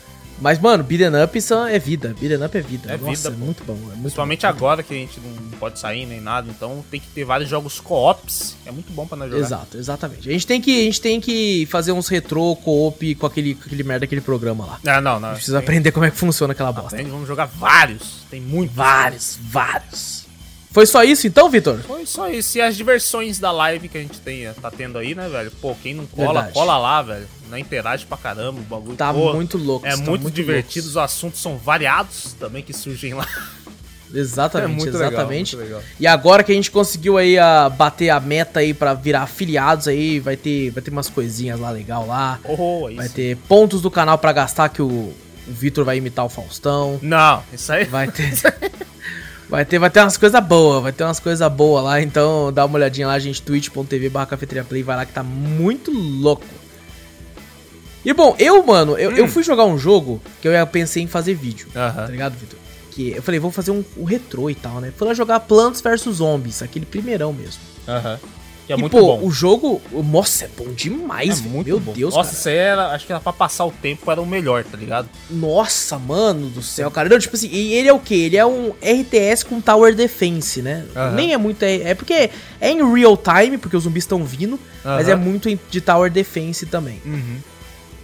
[0.41, 1.37] Mas, mano, beat'em up
[1.69, 2.15] é vida.
[2.19, 2.91] Beat'em up é vida.
[2.91, 3.73] É Nossa, vida, é muito bom.
[3.73, 4.47] É muito Principalmente bom.
[4.47, 7.79] agora que a gente não pode sair nem nada, então tem que ter vários jogos
[7.79, 8.57] co-ops.
[8.65, 9.45] É muito bom pra nós jogar.
[9.45, 10.27] Exato, exatamente.
[10.27, 13.65] A gente tem que, a gente tem que fazer uns retrô co-op com aquele, com
[13.65, 14.79] aquele merda, aquele programa lá.
[14.87, 15.29] Ah, não, não.
[15.29, 15.63] A gente precisa tem...
[15.63, 16.95] aprender como é que funciona aquela bosta.
[16.95, 18.23] Aprende, vamos jogar vários.
[18.29, 18.73] Tem muito.
[18.73, 20.20] Vários, vários.
[20.71, 21.79] Foi só isso então, Vitor?
[21.79, 22.57] Foi só isso.
[22.57, 25.51] E as diversões da live que a gente tem, tá tendo aí, né, velho?
[25.61, 26.53] Pô, quem não cola, Verdade.
[26.53, 27.27] cola lá, velho.
[27.49, 28.95] Não interage pra caramba o bagulho.
[28.95, 29.85] Tá Pô, muito louco.
[29.85, 33.27] É tá muito, muito divertido, os assuntos são variados também que surgem lá.
[34.13, 35.55] Exatamente, é exatamente.
[35.55, 35.89] Legal, legal.
[35.97, 39.87] E agora que a gente conseguiu aí a, bater a meta aí para virar afiliados
[39.87, 42.37] aí, vai ter, vai ter umas coisinhas lá legal lá.
[42.43, 45.15] Oh, é vai ter pontos do canal para gastar que o, o
[45.47, 46.99] Vitor vai imitar o Faustão.
[47.01, 47.85] Não, isso aí.
[47.85, 48.33] Vai ter
[49.51, 52.63] Vai ter, vai ter umas coisas boas, vai ter umas coisas boas lá, então dá
[52.63, 56.45] uma olhadinha lá, gente, twitch.tv barra cafeteria play, vai lá que tá muito louco.
[58.05, 59.15] E bom, eu, mano, eu, hum.
[59.17, 61.67] eu fui jogar um jogo que eu pensei em fazer vídeo.
[61.73, 62.57] Tá ligado, Vitor?
[62.91, 64.93] Que eu falei, vou fazer um, um retrô e tal, né?
[64.95, 67.61] Fui lá jogar Plants vs Zombies, aquele primeirão mesmo.
[67.89, 68.19] Aham.
[68.71, 69.25] Que é e, muito pô, bom.
[69.25, 71.91] o jogo, nossa, é bom demais, é muito Meu bom.
[71.91, 74.63] Deus, Nossa, isso aí era, acho que era pra passar o tempo, era o melhor,
[74.63, 75.09] tá ligado?
[75.29, 77.09] Nossa, mano do céu, cara.
[77.09, 78.15] Não, tipo assim, e ele é o quê?
[78.15, 80.85] Ele é um RTS com Tower Defense, né?
[80.95, 81.11] Uhum.
[81.11, 82.29] Nem é muito, é, é, porque
[82.61, 84.59] é em real time, porque os zumbis estão vindo, uhum.
[84.83, 87.01] mas é muito de Tower Defense também.
[87.05, 87.37] Uhum.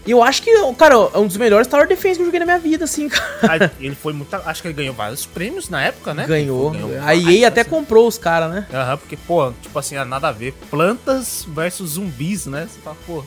[0.08, 2.46] E eu acho que, cara, é um dos melhores Tower Defense que eu joguei na
[2.46, 3.10] minha vida, assim,
[3.42, 3.72] cara.
[3.78, 4.34] Ele foi muito.
[4.34, 6.26] Acho que ele ganhou vários prêmios na época, né?
[6.26, 6.72] Ganhou.
[6.72, 7.70] ganhou a EA até assim.
[7.70, 8.66] comprou os caras, né?
[8.74, 10.54] Aham, uhum, porque, pô, tipo assim, nada a ver.
[10.70, 12.70] Plantas versus zumbis, né?
[12.72, 13.22] Você fala, pô.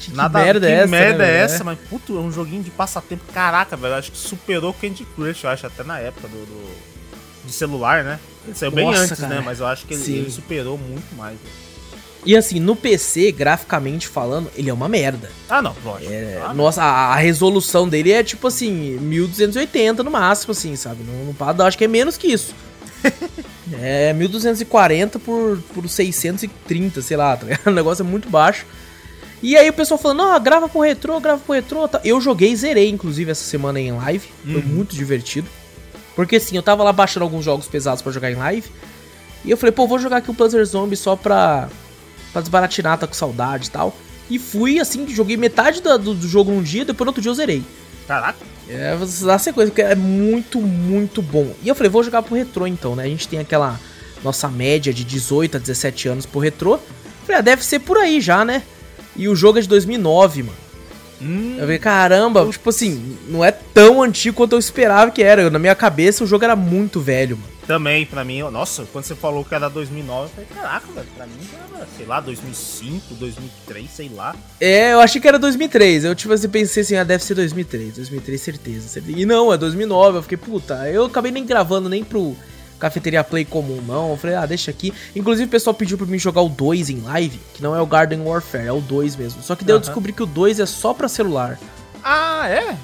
[0.00, 0.86] Que nada, merda que é essa?
[0.88, 1.62] merda né, é essa?
[1.62, 3.22] Mas, puto, é um joguinho de passatempo.
[3.32, 3.94] Caraca, velho.
[3.94, 6.92] Acho que superou Candy Crush, eu acho, até na época do, do
[7.44, 8.18] de celular, né?
[8.44, 9.28] Ele saiu Nossa, bem antes, né?
[9.28, 9.40] cara.
[9.40, 9.42] né?
[9.44, 11.38] Mas eu acho que ele, ele superou muito mais.
[11.38, 11.61] Velho.
[12.24, 15.30] E assim, no PC, graficamente falando, ele é uma merda.
[15.48, 16.12] Ah, não, lógico.
[16.12, 21.02] É, ah, nossa, a, a, resolução dele é tipo assim, 1280 no máximo, assim, sabe?
[21.02, 22.54] Não, não acho que é menos que isso.
[23.74, 28.66] é 1240 por, por 630, sei lá, tá O negócio é muito baixo.
[29.42, 31.88] E aí o pessoal falando, não, grava pro retrô, grava pro retrô.
[31.88, 32.00] Tá.
[32.04, 34.28] Eu joguei e zerei, inclusive, essa semana em live.
[34.44, 34.52] Uhum.
[34.52, 35.48] Foi muito divertido.
[36.14, 38.70] Porque assim, eu tava lá baixando alguns jogos pesados para jogar em live.
[39.44, 41.68] E eu falei, pô, vou jogar aqui o Planter Zombie só pra
[42.32, 43.94] pra desbaratinar, tá com saudade e tal.
[44.30, 47.34] E fui, assim, joguei metade do, do, jogo num dia, depois no outro dia eu
[47.34, 47.62] zerei.
[48.06, 48.38] Caraca.
[48.68, 51.54] É, você dá sequência, porque é muito, muito bom.
[51.62, 53.04] E eu falei, vou jogar pro retrô então, né?
[53.04, 53.78] A gente tem aquela
[54.22, 56.78] nossa média de 18 a 17 anos pro retrô.
[57.26, 58.62] falei, ah, deve ser por aí já, né?
[59.16, 60.61] E o jogo é de 2009, mano.
[61.22, 61.54] Hum.
[61.54, 65.48] Eu falei, caramba, tipo assim, não é tão antigo quanto eu esperava que era.
[65.48, 67.52] Na minha cabeça o jogo era muito velho, mano.
[67.66, 71.26] Também, pra mim, nossa, quando você falou que era 2009, eu falei, caraca, velho, pra
[71.26, 74.34] mim era, sei lá, 2005, 2003, sei lá.
[74.60, 76.04] É, eu achei que era 2003.
[76.04, 79.18] Eu, tipo assim, pensei assim, ah, deve ser 2003, 2003, certeza, certeza.
[79.18, 80.18] E não, é 2009.
[80.18, 82.36] Eu fiquei, puta, eu acabei nem gravando nem pro
[82.82, 84.10] Cafeteria Play comum, não.
[84.10, 84.92] Eu falei, ah, deixa aqui.
[85.14, 87.86] Inclusive, o pessoal pediu pra mim jogar o 2 em live, que não é o
[87.86, 89.40] Garden Warfare, é o 2 mesmo.
[89.40, 89.82] Só que daí uh -huh.
[89.82, 91.60] eu descobri que o 2 é só pra celular.
[92.02, 92.76] Ah, é?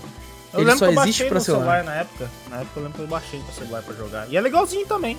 [0.55, 1.79] Eu ele só existe pra celular.
[1.79, 1.85] celular.
[1.85, 2.31] na época.
[2.49, 4.29] Na época eu lembro que eu baixei pra celular pra jogar.
[4.31, 5.19] E é legalzinho também.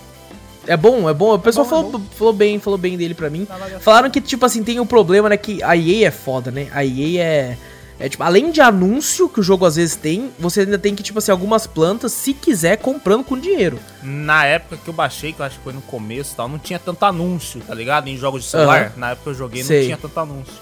[0.65, 1.33] É bom, é bom.
[1.33, 3.43] O pessoal é bom, falou, é falou bem, falou bem dele pra mim.
[3.43, 5.35] Tá Falaram que, tipo assim, tem um problema, né?
[5.35, 6.69] Que a EA é foda, né?
[6.71, 7.57] A EA é.
[7.99, 11.03] É tipo, além de anúncio que o jogo às vezes tem, você ainda tem que,
[11.03, 13.77] tipo assim, algumas plantas, se quiser, comprando com dinheiro.
[14.01, 16.57] Na época que eu baixei, que eu acho que foi no começo e tal, não
[16.57, 18.07] tinha tanto anúncio, tá ligado?
[18.07, 18.91] Em jogos de celular.
[18.93, 18.99] Uhum.
[18.99, 19.79] Na época que eu joguei, Sei.
[19.79, 20.53] não tinha tanto anúncio.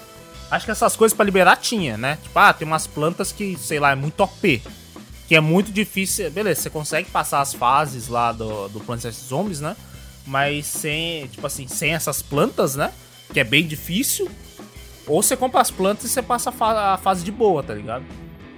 [0.50, 2.18] Acho que essas coisas para liberar tinha, né?
[2.22, 4.62] Tipo, ah, tem umas plantas que, sei lá, é muito OP
[5.28, 6.30] que é muito difícil.
[6.30, 9.76] Beleza, você consegue passar as fases lá do, do Plants vs Zombies, né?
[10.26, 12.90] Mas sem, tipo assim, sem essas plantas, né?
[13.32, 14.28] Que é bem difícil.
[15.08, 17.74] Ou você compra as plantas e você passa a, fa a fase de boa, tá
[17.74, 18.04] ligado?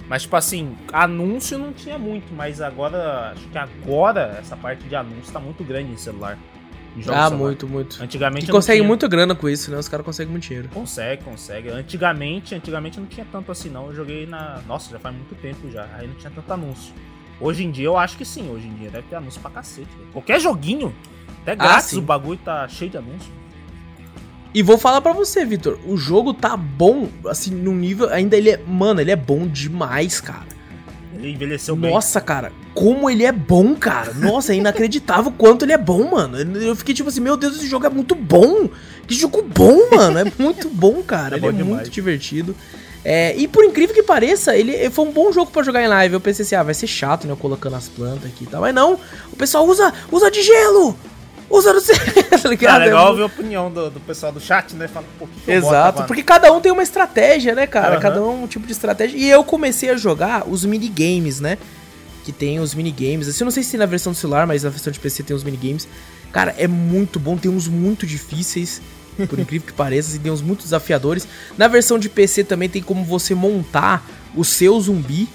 [0.09, 4.97] Mas, tipo assim, anúncio não tinha muito, mas agora, acho que agora essa parte de
[4.97, 6.37] anúncio tá muito grande em celular.
[7.09, 8.03] Ah, muito, muito.
[8.03, 8.89] Antigamente e consegue tinha...
[8.89, 9.79] muito grana com isso, né?
[9.79, 10.69] Os caras conseguem muito dinheiro.
[10.71, 11.69] Consegue, consegue.
[11.69, 13.87] Antigamente, antigamente não tinha tanto assim, não.
[13.87, 14.61] Eu joguei na.
[14.67, 15.87] Nossa, já faz muito tempo já.
[15.97, 16.93] Aí não tinha tanto anúncio.
[17.41, 18.51] Hoje em dia eu acho que sim.
[18.51, 19.89] Hoje em dia deve ter anúncio pra cacete.
[20.13, 20.93] Qualquer joguinho,
[21.43, 23.33] até ah, grátis, ah, o bagulho tá cheio de anúncio.
[24.53, 28.09] E vou falar para você, Vitor, o jogo tá bom, assim, no nível.
[28.11, 28.61] Ainda ele é.
[28.67, 30.51] Mano, ele é bom demais, cara.
[31.15, 31.93] Ele envelheceu bem.
[31.93, 34.13] Nossa, cara, como ele é bom, cara.
[34.15, 36.37] Nossa, é inacreditável quanto ele é bom, mano.
[36.39, 38.69] Eu fiquei tipo assim, meu Deus, esse jogo é muito bom.
[39.07, 40.19] Que jogo bom, mano.
[40.19, 41.37] É muito bom, cara.
[41.37, 41.75] É ele bom é demais.
[41.83, 42.57] muito divertido.
[43.05, 46.15] É, e por incrível que pareça, ele foi um bom jogo para jogar em live.
[46.15, 47.37] Eu pensei assim, ah, vai ser chato, né?
[47.39, 48.61] Colocando as plantas aqui e tal.
[48.61, 48.99] Mas não,
[49.33, 50.97] o pessoal usa, usa de gelo!
[51.51, 51.81] Usa no
[52.39, 52.83] tá ligado?
[52.83, 54.87] É legal ver a opinião do, do pessoal do chat, né?
[54.87, 57.97] Fala, Pô, que Exato, porque cada um tem uma estratégia, né, cara?
[57.97, 58.01] Uhum.
[58.01, 59.19] Cada um um tipo de estratégia.
[59.19, 61.59] E eu comecei a jogar os minigames, né?
[62.25, 63.27] Que tem os minigames.
[63.27, 65.35] Assim, eu não sei se na versão do celular, mas na versão de PC tem
[65.35, 65.89] os minigames.
[66.31, 68.81] Cara, é muito bom, tem uns muito difíceis.
[69.29, 71.27] Por incrível que pareça, assim, tem uns muito desafiadores.
[71.59, 75.29] Na versão de PC também tem como você montar o seu zumbi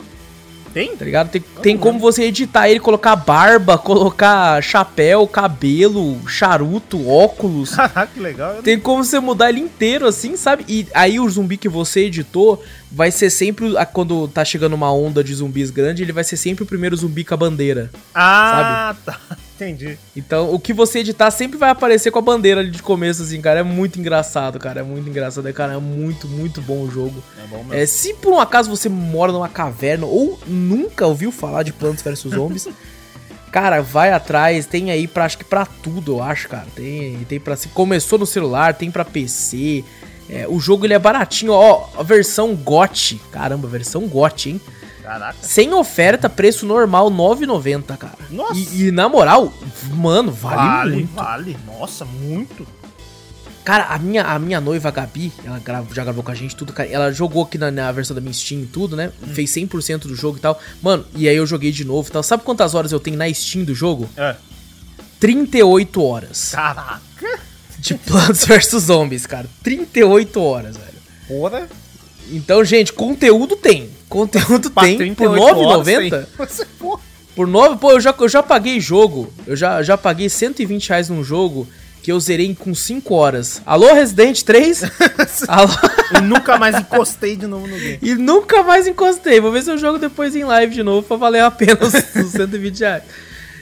[0.76, 0.98] tem?
[0.98, 1.30] Tá ligado?
[1.30, 7.70] Tem, tem como você editar ele, colocar barba, colocar chapéu, cabelo, charuto, óculos.
[7.70, 8.62] Caraca, que legal.
[8.62, 10.66] Tem como você mudar ele inteiro assim, sabe?
[10.68, 12.62] E aí o zumbi que você editou
[12.92, 13.74] vai ser sempre.
[13.94, 17.24] Quando tá chegando uma onda de zumbis grande, ele vai ser sempre o primeiro zumbi
[17.24, 17.90] com a bandeira.
[18.14, 19.06] Ah, sabe?
[19.06, 19.38] tá.
[19.56, 19.98] Entendi.
[20.16, 23.40] Então, o que você editar sempre vai aparecer com a bandeira ali de começo, assim,
[23.40, 23.62] cara.
[23.62, 24.82] É muito engraçado, cara.
[24.82, 25.48] É muito engraçado.
[25.48, 27.24] É, cara, é muito, muito bom o jogo.
[27.42, 27.74] É bom mesmo.
[27.74, 32.02] É, se por um acaso você mora numa caverna ou nunca ouviu falar de Plantas
[32.02, 32.68] vs Zombies,
[33.50, 34.66] cara, vai atrás.
[34.66, 36.68] Tem aí pra, acho que pra tudo, eu acho, cara.
[36.76, 37.56] Tem, tem pra.
[37.56, 39.86] Se começou no celular, tem pra PC.
[40.30, 43.22] É, o jogo ele é baratinho, ó, a versão GOT.
[43.32, 44.62] Caramba, versão GOT, hein?
[45.06, 45.38] Caraca.
[45.42, 48.18] Sem oferta, preço normal, 9,90, cara.
[48.30, 48.56] Nossa.
[48.60, 49.54] E, e, na moral,
[49.94, 51.14] mano, vale, Vale, muito.
[51.14, 51.58] vale.
[51.68, 52.66] Nossa, muito.
[53.64, 56.56] Cara, a minha, a minha noiva, a Gabi, ela gra- já gravou com a gente
[56.56, 56.88] tudo, cara.
[56.90, 59.12] Ela jogou aqui na, na versão da minha Steam e tudo, né?
[59.34, 60.60] Fez 100% do jogo e tal.
[60.84, 62.22] Mano, e aí eu joguei de novo e tal.
[62.22, 64.08] Sabe quantas horas eu tenho na Steam do jogo?
[64.16, 64.36] É.
[65.20, 66.52] 38 horas.
[66.52, 67.40] Caraca.
[67.80, 69.48] De Plants vs Zombies, cara.
[69.64, 70.98] 38 horas, velho.
[71.28, 71.68] Porra.
[72.32, 73.90] Então, gente, conteúdo tem.
[74.10, 74.92] Conteúdo tem.
[74.92, 76.10] Por 38 horas, 9,90?
[76.10, 76.26] tem.
[76.38, 77.02] Você, porra.
[77.36, 79.32] Por 9, pô, eu já, eu já paguei jogo.
[79.46, 81.68] Eu já, já paguei 120 reais num jogo
[82.02, 83.62] que eu zerei com 5 horas.
[83.66, 84.84] Alô, Resident 3?
[85.50, 85.74] Alô?
[86.18, 88.00] E nunca mais encostei de novo no game.
[88.02, 89.42] E nunca mais encostei.
[89.42, 91.94] Vou ver se eu jogo depois em live de novo pra valer a pena os,
[91.94, 93.04] os 120 reais.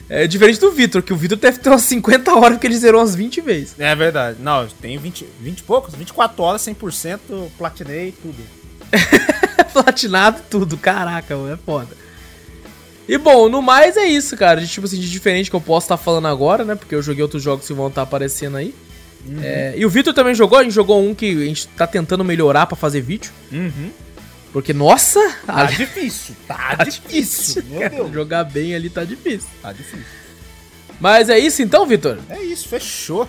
[0.09, 2.99] É diferente do Vitor, que o Vitor deve ter umas 50 horas porque ele zerou
[2.99, 3.75] umas 20 vezes.
[3.79, 4.37] É verdade.
[4.41, 7.19] Não, tem 20, 20 e poucos, 24 horas, 100%,
[7.57, 8.43] platinei tudo.
[9.73, 11.95] Platinado tudo, caraca, mano, é foda.
[13.07, 14.61] E bom, no mais é isso, cara.
[14.61, 16.75] De, tipo assim, de diferente que eu posso estar falando agora, né?
[16.75, 18.73] Porque eu joguei outros jogos que vão estar aparecendo aí.
[19.41, 22.23] É, e o Vitor também jogou, a gente jogou um que a gente tá tentando
[22.23, 23.31] melhorar pra fazer vídeo.
[23.51, 23.89] Uhum.
[24.53, 27.63] Porque, nossa, Tá a- difícil, tá, tá difícil.
[27.69, 28.13] Meu cara, Deus.
[28.13, 29.49] jogar bem ali tá difícil.
[29.61, 30.05] Tá difícil.
[30.99, 32.19] Mas é isso então, Vitor?
[32.29, 33.27] É isso, fechou.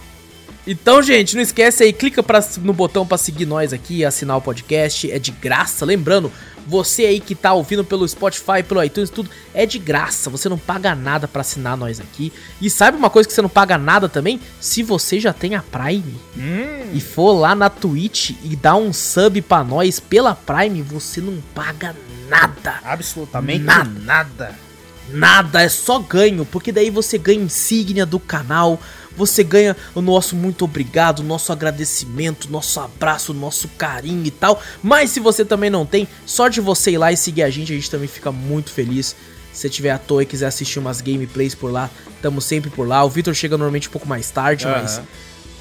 [0.67, 4.41] Então, gente, não esquece aí, clica pra, no botão pra seguir nós aqui, assinar o
[4.41, 5.85] podcast, é de graça.
[5.85, 6.33] Lembrando,
[6.67, 10.31] você aí que tá ouvindo pelo Spotify, pelo iTunes, tudo, é de graça.
[10.31, 12.33] Você não paga nada pra assinar nós aqui.
[12.63, 14.41] E sabe uma coisa que você não paga nada também?
[14.59, 18.93] Se você já tem a Prime Hum, e for lá na Twitch e dar um
[18.93, 21.95] sub pra nós pela Prime, você não paga
[22.29, 22.81] nada.
[22.85, 23.91] absolutamente Nada.
[24.01, 24.65] nada.
[25.11, 28.81] Nada, é só ganho, porque daí você ganha insígnia do canal,
[29.17, 34.61] você ganha o nosso muito obrigado, nosso agradecimento, nosso abraço, nosso carinho e tal.
[34.83, 37.73] Mas se você também não tem, só de você ir lá e seguir a gente,
[37.73, 39.17] a gente também fica muito feliz.
[39.53, 41.89] Se você tiver à toa e quiser assistir umas gameplays por lá,
[42.21, 43.05] tamo sempre por lá.
[43.05, 45.07] O Vitor chega normalmente um pouco mais tarde, mas Aham.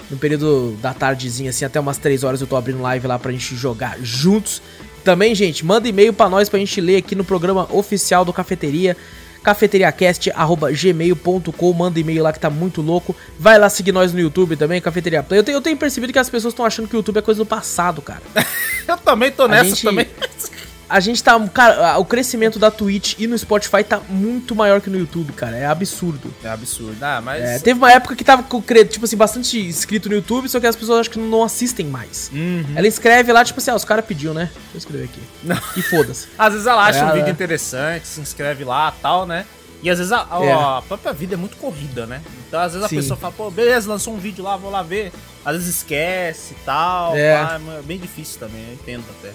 [0.09, 3.31] no período da tardezinha, assim, até umas 3 horas eu tô abrindo live lá pra
[3.31, 4.63] gente jogar juntos.
[5.03, 8.97] Também, gente, manda e-mail pra nós pra gente ler aqui no programa oficial do Cafeteria,
[9.43, 13.15] cafeteriacast.gmail.com, manda e-mail lá que tá muito louco.
[13.39, 15.39] Vai lá seguir nós no YouTube também, Cafeteria Play.
[15.39, 17.39] Eu tenho, eu tenho percebido que as pessoas estão achando que o YouTube é coisa
[17.39, 18.21] do passado, cara.
[18.87, 20.07] Eu também tô nessa gente- também.
[20.93, 24.91] A gente tá, cara, o crescimento da Twitch e no Spotify tá muito maior que
[24.91, 25.57] no YouTube, cara.
[25.57, 26.31] É absurdo.
[26.43, 26.97] É absurdo.
[27.01, 27.41] Ah, mas.
[27.43, 30.75] É, teve uma época que tava tipo assim, bastante inscrito no YouTube, só que as
[30.75, 32.29] pessoas acho que não assistem mais.
[32.31, 32.63] Uhum.
[32.75, 34.51] Ela escreve lá, tipo assim, ah, os caras pediu, né?
[34.53, 35.19] Deixa eu escrever aqui.
[35.43, 35.57] Não.
[35.75, 36.27] E foda-se.
[36.37, 39.47] Às vezes ela acha É, um vídeo interessante, se inscreve lá tal, né?
[39.81, 40.53] E às vezes a, a- É.
[40.53, 42.21] a própria vida é muito corrida, né?
[42.47, 42.95] Então às vezes Sim.
[42.97, 45.11] a pessoa fala, pô, beleza, lançou um vídeo lá, vou lá ver.
[45.43, 47.17] Às vezes esquece e tal.
[47.17, 47.57] É.
[47.59, 49.31] mas é bem difícil também, eu entendo até.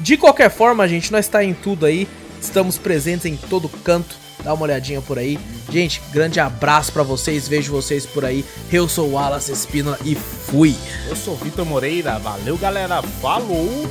[0.00, 2.08] De qualquer forma, gente, nós tá em tudo aí.
[2.40, 4.16] Estamos presentes em todo canto.
[4.42, 5.38] Dá uma olhadinha por aí.
[5.70, 7.46] Gente, grande abraço pra vocês.
[7.46, 8.44] Vejo vocês por aí.
[8.72, 10.74] Eu sou o Wallace Espínola e fui.
[11.08, 13.86] Eu sou Vitor Moreira, valeu galera, falou!